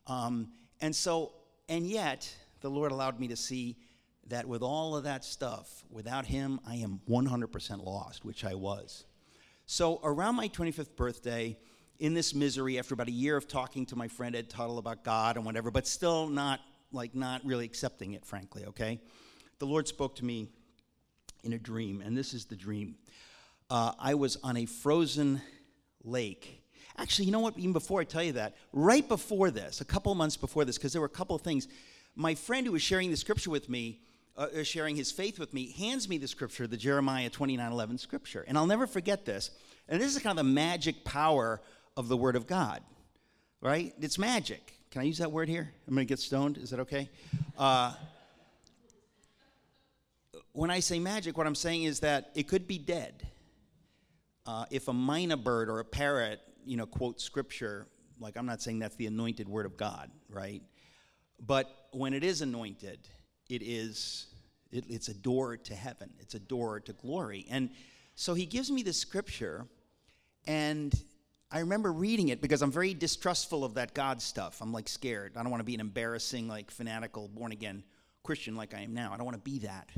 [0.07, 0.47] Um,
[0.81, 1.33] and so
[1.67, 3.77] and yet, the Lord allowed me to see
[4.27, 9.05] that with all of that stuff, without him, I am 100% lost, which I was.
[9.65, 11.57] So around my 25th birthday,
[11.99, 15.03] in this misery, after about a year of talking to my friend Ed Tuttle about
[15.03, 16.59] God and whatever, but still not
[16.91, 18.99] like not really accepting it, frankly, okay?
[19.59, 20.49] The Lord spoke to me
[21.43, 22.95] in a dream, and this is the dream.
[23.69, 25.41] Uh, I was on a frozen
[26.03, 26.61] lake.
[26.97, 27.57] Actually, you know what?
[27.57, 30.93] Even before I tell you that, right before this, a couple months before this, because
[30.93, 31.67] there were a couple of things,
[32.15, 33.99] my friend who was sharing the scripture with me,
[34.37, 37.97] uh, uh sharing his faith with me, hands me the scripture, the Jeremiah 29 11
[37.97, 38.45] scripture.
[38.47, 39.51] And I'll never forget this.
[39.89, 41.61] And this is kind of the magic power
[41.97, 42.81] of the Word of God,
[43.61, 43.93] right?
[43.99, 44.73] It's magic.
[44.95, 45.69] Can I use that word here?
[45.87, 46.57] I'm going to get stoned.
[46.57, 47.09] Is that okay?
[47.57, 47.93] Uh,
[50.53, 53.27] when I say magic, what I'm saying is that it could be dead.
[54.45, 57.87] Uh, if a myna bird or a parrot, you know, quote scripture,
[58.19, 60.61] like I'm not saying that's the anointed word of God, right?
[61.45, 62.99] But when it is anointed,
[63.49, 64.27] it is
[64.71, 66.09] it, it's a door to heaven.
[66.19, 67.45] It's a door to glory.
[67.49, 67.69] And
[68.15, 69.65] so he gives me the scripture,
[70.47, 70.93] and
[71.51, 74.61] I remember reading it because I'm very distrustful of that God stuff.
[74.61, 75.33] I'm like scared.
[75.37, 77.83] I don't want to be an embarrassing, like fanatical, born again
[78.23, 79.13] Christian like I am now.
[79.13, 79.89] I don't want to be that.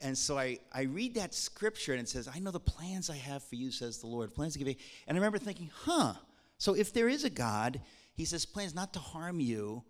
[0.00, 3.16] And so I, I read that scripture and it says, I know the plans I
[3.16, 4.34] have for you, says the Lord.
[4.34, 4.74] Plans to give you.
[5.06, 6.14] And I remember thinking, huh.
[6.58, 7.80] So if there is a God,
[8.14, 9.82] he says, plans not to harm you,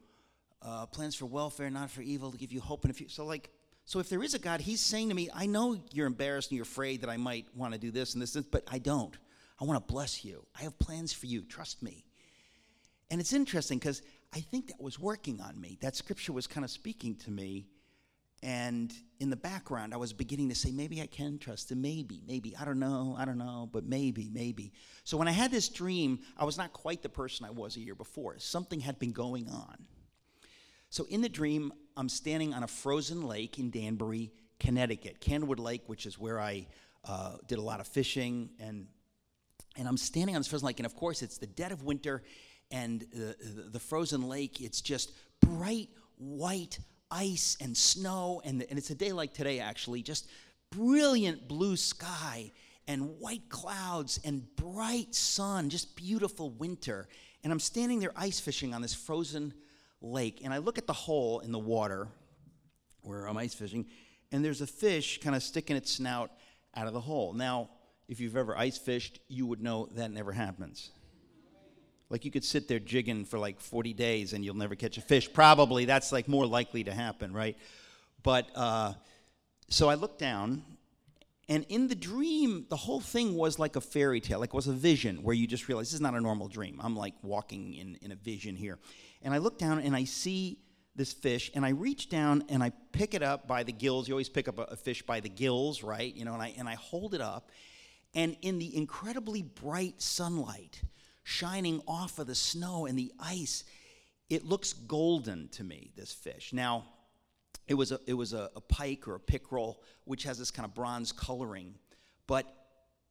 [0.62, 3.14] uh, plans for welfare, not for evil, to give you hope and the future.
[3.14, 3.50] So, like,
[3.84, 6.56] so if there is a God, he's saying to me, I know you're embarrassed and
[6.56, 9.16] you're afraid that I might want to do this and this, but I don't.
[9.60, 10.44] I want to bless you.
[10.58, 11.42] I have plans for you.
[11.42, 12.04] Trust me.
[13.10, 14.02] And it's interesting because
[14.32, 15.78] I think that was working on me.
[15.80, 17.66] That scripture was kind of speaking to me.
[18.42, 21.82] And in the background, I was beginning to say, maybe I can trust him.
[21.82, 22.56] Maybe, maybe.
[22.56, 23.14] I don't know.
[23.18, 23.68] I don't know.
[23.70, 24.72] But maybe, maybe.
[25.04, 27.80] So when I had this dream, I was not quite the person I was a
[27.80, 28.38] year before.
[28.38, 29.84] Something had been going on.
[30.88, 35.82] So in the dream, I'm standing on a frozen lake in Danbury, Connecticut, Candlewood Lake,
[35.86, 36.66] which is where I
[37.04, 38.86] uh, did a lot of fishing and
[39.76, 42.22] and I'm standing on this frozen lake, and of course, it's the dead of winter,
[42.70, 45.88] and the, the, the frozen lake, it's just bright
[46.18, 46.78] white
[47.10, 48.40] ice and snow.
[48.44, 50.28] And, and it's a day like today, actually, just
[50.70, 52.52] brilliant blue sky
[52.86, 57.08] and white clouds and bright sun, just beautiful winter.
[57.44, 59.54] And I'm standing there ice fishing on this frozen
[60.00, 62.08] lake, and I look at the hole in the water
[63.02, 63.86] where I'm ice fishing,
[64.32, 66.30] and there's a fish kind of sticking its snout
[66.74, 67.32] out of the hole.
[67.32, 67.70] Now,
[68.08, 70.90] if you've ever ice fished, you would know that never happens.
[72.10, 75.00] Like you could sit there jigging for like 40 days and you'll never catch a
[75.00, 75.32] fish.
[75.32, 77.56] Probably that's like more likely to happen, right?
[78.22, 78.94] But uh,
[79.68, 80.62] so I looked down,
[81.48, 84.66] and in the dream, the whole thing was like a fairy tale, like it was
[84.66, 86.80] a vision where you just realize this is not a normal dream.
[86.82, 88.78] I'm like walking in, in a vision here.
[89.22, 90.58] And I look down and I see
[90.96, 94.08] this fish, and I reach down and I pick it up by the gills.
[94.08, 96.14] You always pick up a, a fish by the gills, right?
[96.14, 97.50] You know, and I, and I hold it up
[98.14, 100.82] and in the incredibly bright sunlight
[101.22, 103.64] shining off of the snow and the ice,
[104.28, 106.52] it looks golden to me, this fish.
[106.52, 106.84] Now,
[107.66, 110.66] it was a, it was a, a pike or a pickerel, which has this kind
[110.66, 111.74] of bronze coloring,
[112.26, 112.46] but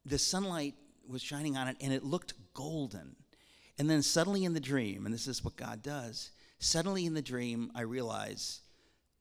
[0.06, 0.76] the sunlight
[1.08, 3.16] was shining on it and it looked golden.
[3.78, 7.22] And then suddenly in the dream, and this is what God does, suddenly in the
[7.22, 8.62] dream, I realize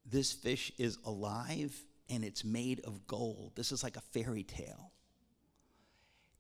[0.05, 1.77] this fish is alive
[2.11, 3.53] and it's made of gold.
[3.55, 4.93] This is like a fairy tale.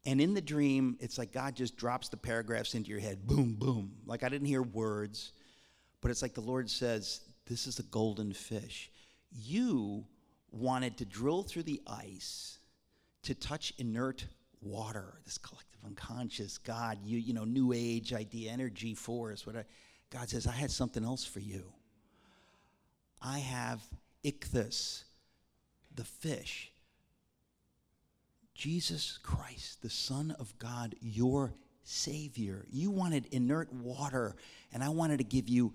[0.09, 3.57] And in the dream, it's like God just drops the paragraphs into your head boom,
[3.59, 3.93] boom.
[4.07, 5.33] Like I didn't hear words,
[6.01, 8.91] but it's like the Lord says, This is a golden fish.
[9.31, 10.07] You
[10.51, 12.59] wanted to drill through the ice
[13.25, 14.27] to touch inert
[14.63, 19.67] water, this collective unconscious, God, you, you know, new age idea, energy, force, whatever.
[20.09, 21.71] God says, I had something else for you.
[23.21, 23.83] I have
[24.25, 25.03] ichthys,
[25.95, 26.73] the fish
[28.59, 31.55] Jesus Christ, the Son of God, your
[31.85, 32.67] Savior.
[32.69, 34.35] You wanted inert water,
[34.73, 35.73] and I wanted to give you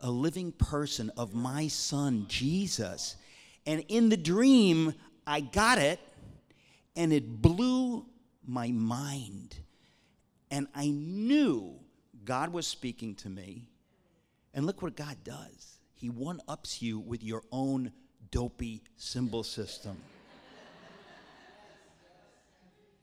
[0.00, 3.16] a living person of my Son, Jesus.
[3.64, 4.92] And in the dream,
[5.26, 6.00] I got it,
[6.94, 8.04] and it blew
[8.46, 9.56] my mind.
[10.50, 11.76] And I knew
[12.26, 13.68] God was speaking to me.
[14.52, 17.90] And look what God does He one ups you with your own
[18.30, 19.96] dopey symbol system.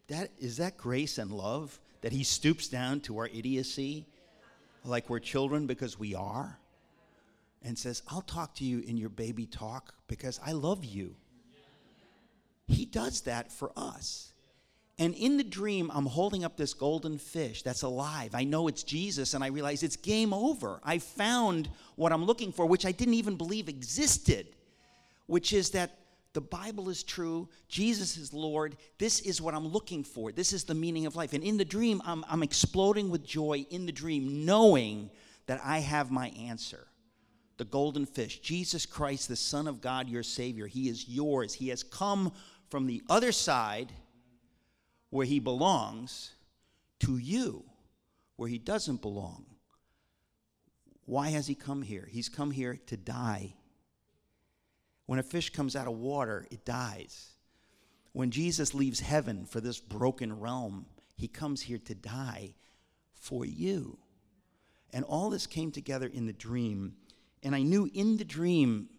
[0.08, 4.06] That, is that grace and love that he stoops down to our idiocy
[4.84, 6.60] like we're children because we are
[7.64, 11.16] and says, I'll talk to you in your baby talk because I love you.
[12.68, 14.32] He does that for us.
[14.98, 18.34] And in the dream, I'm holding up this golden fish that's alive.
[18.34, 20.80] I know it's Jesus, and I realize it's game over.
[20.84, 24.48] I found what I'm looking for, which I didn't even believe existed.
[25.28, 25.98] which is that
[26.36, 28.76] the Bible is true, Jesus is Lord.
[29.00, 30.34] This is what I'm looking for.
[30.34, 31.32] This is the meaning of life.
[31.32, 35.10] And in the dream, I'm, I'm exploding with joy in the dream, knowing
[35.48, 36.88] that I have my answer.
[37.56, 40.68] The golden fish, Jesus Christ, the Son of God, your Savior.
[40.68, 41.54] He is yours.
[41.54, 42.34] He has come
[42.70, 43.94] from the other side
[45.12, 46.36] where he belongs
[47.00, 47.64] to you
[48.36, 49.46] where he doesn't belong.
[51.06, 52.10] Why has he come here?
[52.12, 53.54] He's come here to die.
[55.06, 57.32] When a fish comes out of water, it dies.
[58.14, 60.86] When Jesus leaves heaven for this broken realm,
[61.16, 62.56] he comes here to die
[63.14, 63.98] for you.
[64.94, 66.96] And all this came together in the dream.
[67.44, 68.90] And I knew in the dream,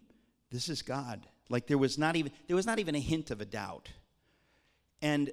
[0.50, 1.26] this is God.
[1.48, 3.88] Like there was not even there was not even a hint of a doubt.
[5.00, 5.30] And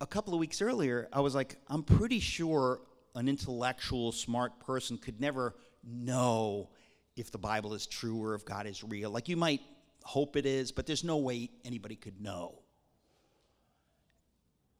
[0.00, 2.80] a couple of weeks earlier, I was like, I'm pretty sure
[3.14, 5.54] an intellectual, smart person could never
[5.84, 6.70] know
[7.16, 9.10] if the Bible is true or if God is real.
[9.10, 9.60] Like you might
[10.04, 12.58] hope it is, but there's no way anybody could know.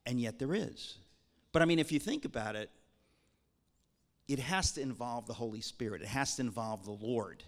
[0.06, 0.98] And yet there is.
[1.52, 2.70] But I mean, if you think about it,
[4.28, 7.42] it has to involve the Holy Spirit, it has to involve the Lord.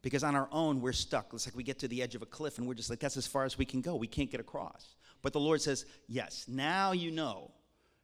[0.00, 1.30] Because on our own, we're stuck.
[1.32, 3.16] It's like we get to the edge of a cliff and we're just like, that's
[3.16, 3.96] as far as we can go.
[3.96, 4.94] We can't get across.
[5.22, 7.50] But the Lord says, yes, now you know.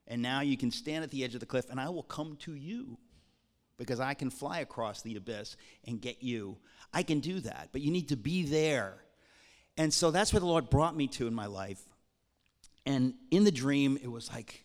[0.09, 2.37] And now you can stand at the edge of the cliff and I will come
[2.41, 2.99] to you
[3.79, 5.57] because I can fly across the abyss
[5.87, 6.59] and get you.
[6.93, 9.04] I can do that, but you need to be there
[9.77, 11.83] and so that's where the Lord brought me to in my life.
[12.87, 14.65] And in the dream, it was like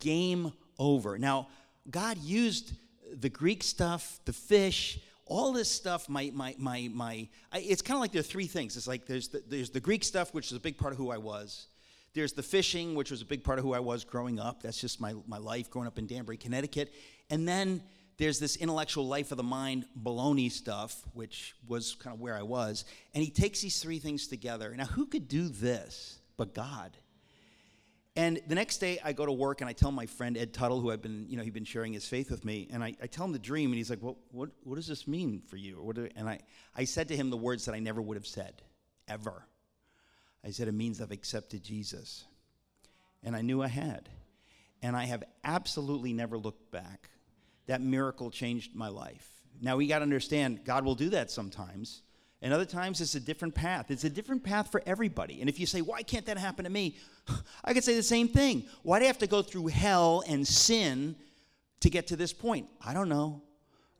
[0.00, 1.18] game over.
[1.18, 1.48] Now,
[1.90, 2.72] God used
[3.12, 6.08] the Greek stuff, the fish, all this stuff.
[6.08, 7.28] My, my, my, my.
[7.52, 8.76] It's kind of like there are three things.
[8.76, 11.10] It's like there's the, there's the Greek stuff, which is a big part of who
[11.10, 11.68] I was.
[12.14, 14.62] There's the fishing, which was a big part of who I was growing up.
[14.62, 16.92] That's just my, my life growing up in Danbury, Connecticut.
[17.28, 17.82] And then
[18.16, 22.42] there's this intellectual life of the mind baloney stuff, which was kind of where I
[22.42, 22.84] was.
[23.12, 24.74] And he takes these three things together.
[24.76, 26.96] Now, who could do this but God?
[28.16, 30.80] And the next day, I go to work and I tell my friend Ed Tuttle,
[30.80, 33.08] who I've been, you know, he'd been sharing his faith with me, and I, I
[33.08, 35.92] tell him the dream, and he's like, "Well, what, what does this mean for you?"
[36.14, 36.38] And I,
[36.76, 38.62] I said to him the words that I never would have said,
[39.08, 39.44] ever.
[40.44, 42.24] I said, "It means I've accepted Jesus,"
[43.24, 44.08] and I knew I had,
[44.80, 47.10] and I have absolutely never looked back
[47.66, 49.28] that miracle changed my life.
[49.60, 52.02] Now we got to understand God will do that sometimes.
[52.42, 53.90] And other times it's a different path.
[53.90, 55.40] It's a different path for everybody.
[55.40, 56.96] And if you say, why can't that happen to me?
[57.64, 58.66] I could say the same thing.
[58.82, 61.16] Why do I have to go through hell and sin
[61.80, 62.68] to get to this point?
[62.84, 63.42] I don't know.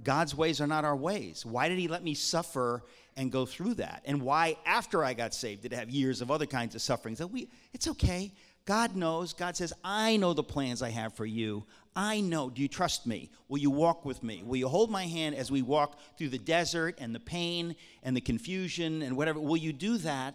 [0.02, 1.46] God's ways are not our ways.
[1.46, 2.82] Why did He let me suffer
[3.16, 4.02] and go through that?
[4.04, 7.24] And why, after I got saved, did I have years of other kinds of sufferings?
[7.24, 8.32] We, it's okay.
[8.66, 9.32] God knows.
[9.32, 11.64] God says, I know the plans I have for you.
[11.94, 12.50] I know.
[12.50, 13.30] Do you trust me?
[13.48, 14.42] Will you walk with me?
[14.42, 18.16] Will you hold my hand as we walk through the desert and the pain and
[18.16, 19.38] the confusion and whatever?
[19.38, 20.34] Will you do that?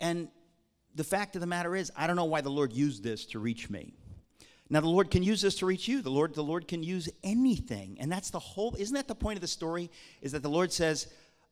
[0.00, 0.28] And
[0.94, 3.38] the fact of the matter is, I don't know why the Lord used this to
[3.38, 3.94] reach me.
[4.68, 6.02] Now the Lord can use this to reach you.
[6.02, 7.96] The Lord, the Lord can use anything.
[8.00, 9.90] And that's the whole, isn't that the point of the story?
[10.22, 11.08] Is that the Lord says,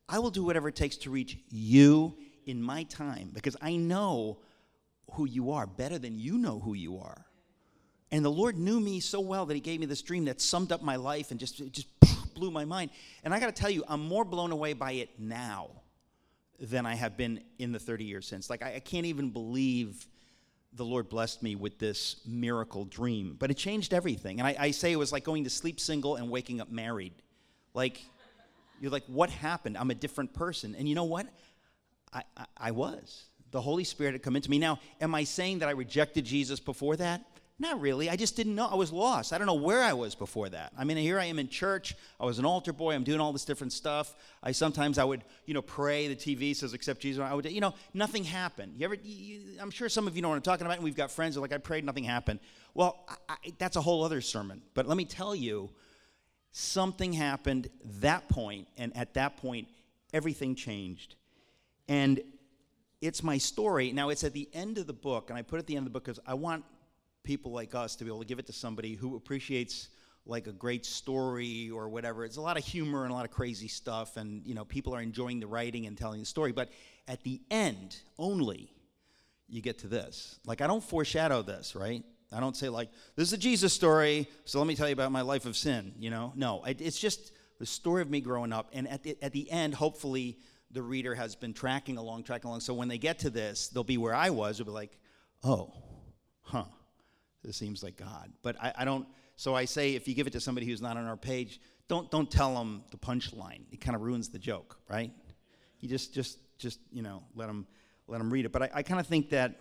[0.09, 2.17] I will do whatever it takes to reach you
[2.47, 4.39] in my time because I know
[5.13, 7.25] who you are better than you know who you are.
[8.11, 10.73] And the Lord knew me so well that He gave me this dream that summed
[10.73, 11.89] up my life and just, just
[12.35, 12.91] blew my mind.
[13.23, 15.71] And I got to tell you, I'm more blown away by it now
[16.59, 18.51] than I have been in the 30 years since.
[18.51, 20.07] Like, I, I can't even believe
[20.73, 23.37] the Lord blessed me with this miracle dream.
[23.39, 24.41] But it changed everything.
[24.41, 27.13] And I, I say it was like going to sleep single and waking up married.
[27.75, 28.01] Like,
[28.81, 29.77] you're like, what happened?
[29.77, 30.75] I'm a different person.
[30.77, 31.27] And you know what?
[32.13, 33.25] I, I, I was.
[33.51, 34.59] The Holy Spirit had come into me.
[34.59, 37.25] Now, am I saying that I rejected Jesus before that?
[37.61, 38.09] Not really.
[38.09, 38.69] I just didn't know.
[38.69, 39.33] I was lost.
[39.33, 40.73] I don't know where I was before that.
[40.79, 41.97] I mean, here I am in church.
[42.21, 42.95] I was an altar boy.
[42.95, 44.15] I'm doing all this different stuff.
[44.45, 46.07] I sometimes I would, you know, pray.
[46.07, 47.21] The TV says accept Jesus.
[47.21, 48.75] I would, you know, nothing happened.
[48.77, 48.95] You ever?
[48.95, 50.77] You, I'm sure some of you know what I'm talking about.
[50.77, 52.39] And we've got friends that are like, I prayed, nothing happened.
[52.75, 54.63] Well, I, I, that's a whole other sermon.
[54.75, 55.71] But let me tell you,
[56.53, 57.71] something happened
[58.01, 59.67] that point, and at that point,
[60.13, 61.17] everything changed.
[61.89, 62.21] And
[63.01, 63.93] it's my story.
[63.93, 65.87] Now, it's at the end of the book, and I put it at the end
[65.87, 66.65] of the book because I want
[67.23, 69.89] people like us to be able to give it to somebody who appreciates
[70.27, 72.25] like a great story or whatever.
[72.25, 74.95] It's a lot of humor and a lot of crazy stuff, and you know people
[74.95, 76.53] are enjoying the writing and telling the story.
[76.53, 76.71] But
[77.07, 78.71] at the end, only
[79.49, 80.39] you get to this.
[80.45, 82.05] Like I don't foreshadow this, right?
[82.31, 85.11] I don't say like this is a Jesus story, so let me tell you about
[85.13, 85.95] my life of sin.
[85.99, 89.33] You know, no, it's just the story of me growing up, and at the, at
[89.33, 90.39] the end, hopefully
[90.71, 92.61] the reader has been tracking along, tracking along.
[92.61, 94.59] So when they get to this, they'll be where I was.
[94.59, 94.99] They'll be like,
[95.43, 95.73] oh,
[96.43, 96.65] huh
[97.45, 98.31] this seems like God.
[98.43, 99.07] But I, I don't,
[99.37, 102.11] so I say if you give it to somebody who's not on our page, don't,
[102.11, 103.63] don't tell them the punchline.
[103.71, 105.11] It kind of ruins the joke, right?
[105.81, 107.67] You just, just just you know, let them
[108.09, 108.53] let them read it.
[108.53, 109.55] But I, I kind of think that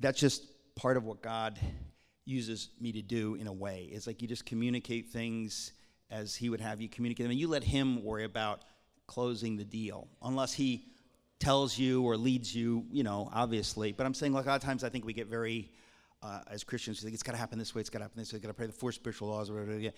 [0.00, 0.42] that's just
[0.74, 1.58] part of what God
[2.24, 3.88] uses me to do in a way.
[3.92, 5.72] It's like you just communicate things
[6.10, 8.62] as He would have you communicate them, and you let Him worry about
[9.06, 10.86] closing the deal, unless He
[11.38, 13.92] tells you or leads you, you know, obviously.
[13.92, 15.70] But I'm saying, like, a lot of times I think we get very,
[16.22, 18.18] uh, as Christians, we think it's got to happen this way, it's got to happen
[18.18, 19.92] this way, got to pray the four spiritual laws or whatever.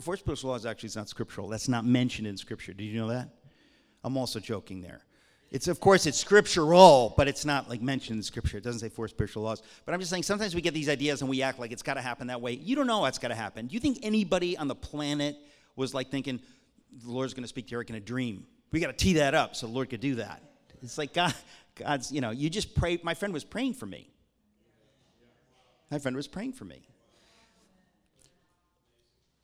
[0.00, 1.48] Four spiritual laws actually is not scriptural.
[1.48, 2.72] That's not mentioned in Scripture.
[2.72, 3.28] Did you know that?
[4.02, 5.00] I'm also joking there.
[5.50, 8.58] It's of course it's scriptural, but it's not like mentioned in scripture.
[8.58, 9.62] It doesn't say four spiritual laws.
[9.86, 11.94] But I'm just saying sometimes we get these ideas and we act like it's got
[11.94, 12.54] to happen that way.
[12.54, 13.68] You don't know what's got to happen.
[13.68, 15.36] Do you think anybody on the planet
[15.76, 16.40] was like thinking
[17.02, 18.46] the Lord's going to speak to Eric in a dream?
[18.70, 20.42] We got to tee that up so the Lord could do that.
[20.82, 21.34] It's like God,
[21.76, 22.98] God's, you know, you just pray.
[23.02, 24.10] My friend was praying for me.
[25.90, 26.88] My friend was praying for me.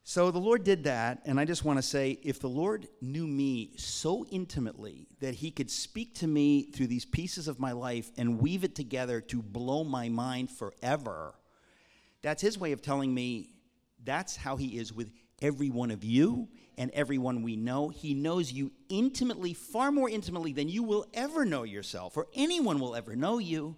[0.03, 3.29] So the Lord did that, and I just want to say if the Lord knew
[3.29, 8.11] me so intimately that he could speak to me through these pieces of my life
[8.17, 11.35] and weave it together to blow my mind forever,
[12.23, 13.51] that's his way of telling me
[14.03, 15.13] that's how he is with
[15.43, 17.89] every one of you and everyone we know.
[17.89, 22.81] He knows you intimately, far more intimately than you will ever know yourself or anyone
[22.81, 23.77] will ever know you.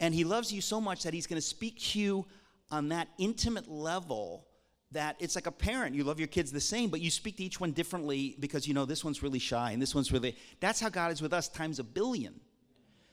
[0.00, 2.26] And he loves you so much that he's going to speak to you
[2.70, 4.46] on that intimate level
[4.92, 5.94] that it's like a parent.
[5.94, 8.74] You love your kids the same, but you speak to each one differently because you
[8.74, 10.36] know this one's really shy and this one's really.
[10.60, 12.40] That's how God is with us times a billion.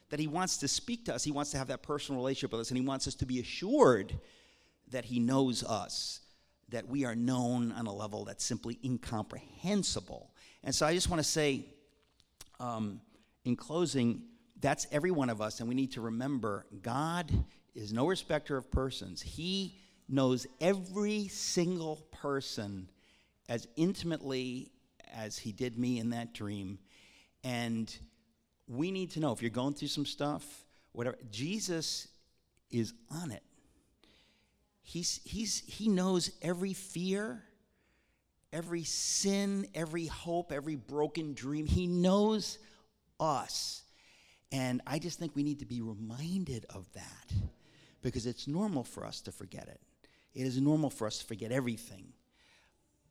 [0.10, 2.62] That He wants to speak to us, He wants to have that personal relationship with
[2.62, 4.14] us, and He wants us to be assured
[4.92, 6.22] that He knows us,
[6.74, 10.32] that we are known on a level that's simply incomprehensible.
[10.64, 11.66] And so I just want to say,
[12.60, 13.00] um,
[13.46, 14.24] in closing,
[14.60, 17.32] that's every one of us, and we need to remember God
[17.76, 19.22] is no respecter of persons.
[19.22, 19.78] He
[20.10, 22.90] knows every single person
[23.50, 24.72] as intimately
[25.14, 26.80] as he did me in that dream.
[27.44, 27.96] And
[28.68, 30.44] we need to know if you're going through some stuff,
[30.92, 32.08] whatever, Jesus
[32.72, 33.44] is on it.
[34.84, 37.44] He's, he's, he knows every fear,
[38.52, 41.66] every sin, every hope, every broken dream.
[41.66, 42.60] He knows
[43.20, 43.84] us.
[44.52, 47.34] And I just think we need to be reminded of that
[48.02, 49.80] because it's normal for us to forget it.
[50.36, 52.14] It is normal for us to forget everything,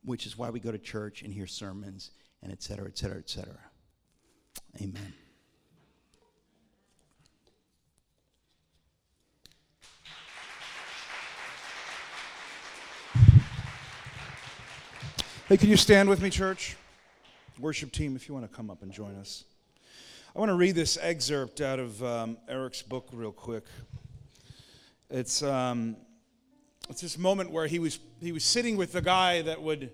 [0.05, 2.11] which is why we go to church and hear sermons
[2.41, 3.59] and et cetera, et cetera, et cetera.
[4.81, 5.13] Amen.
[15.49, 16.77] Hey, can you stand with me, church?
[17.59, 19.43] Worship team, if you want to come up and join us.
[20.33, 23.65] I want to read this excerpt out of um, Eric's book real quick.
[25.09, 25.97] It's um,
[26.89, 29.91] it's this moment where he was he was sitting with the guy that would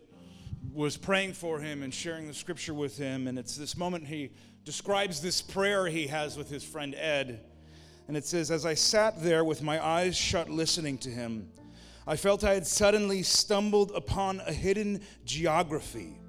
[0.71, 4.29] was praying for him and sharing the scripture with him and it's this moment he
[4.65, 7.43] describes this prayer he has with his friend Ed
[8.07, 11.49] and it says as I sat there with my eyes shut listening to him
[12.09, 16.19] I felt I had suddenly stumbled upon a hidden geography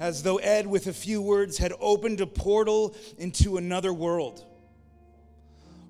[0.00, 4.46] as though Ed with a few words had opened a portal into another world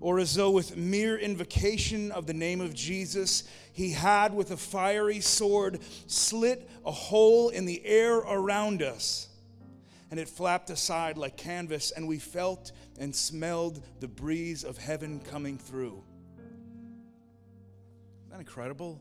[0.00, 4.56] or as though with mere invocation of the name of Jesus, he had with a
[4.56, 5.78] fiery sword
[6.08, 9.28] slit a hole in the air around us.
[10.10, 15.20] And it flapped aside like canvas, and we felt and smelled the breeze of heaven
[15.20, 16.02] coming through.
[18.32, 19.00] That incredible?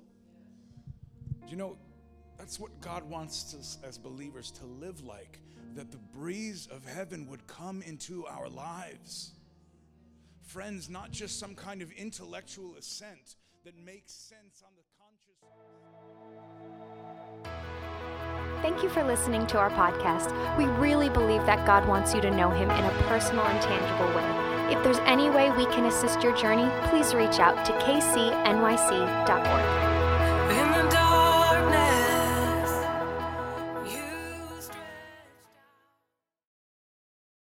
[1.45, 1.77] Do you know
[2.37, 5.39] that's what God wants us as believers to live like?
[5.73, 9.31] That the breeze of heaven would come into our lives
[10.51, 15.39] friends, not just some kind of intellectual assent that makes sense on the conscious.
[18.61, 20.57] Thank you for listening to our podcast.
[20.57, 24.13] We really believe that God wants you to know Him in a personal and tangible
[24.13, 24.50] way.
[24.71, 28.31] If there's any way we can assist your journey, please reach out to kcnyc.org.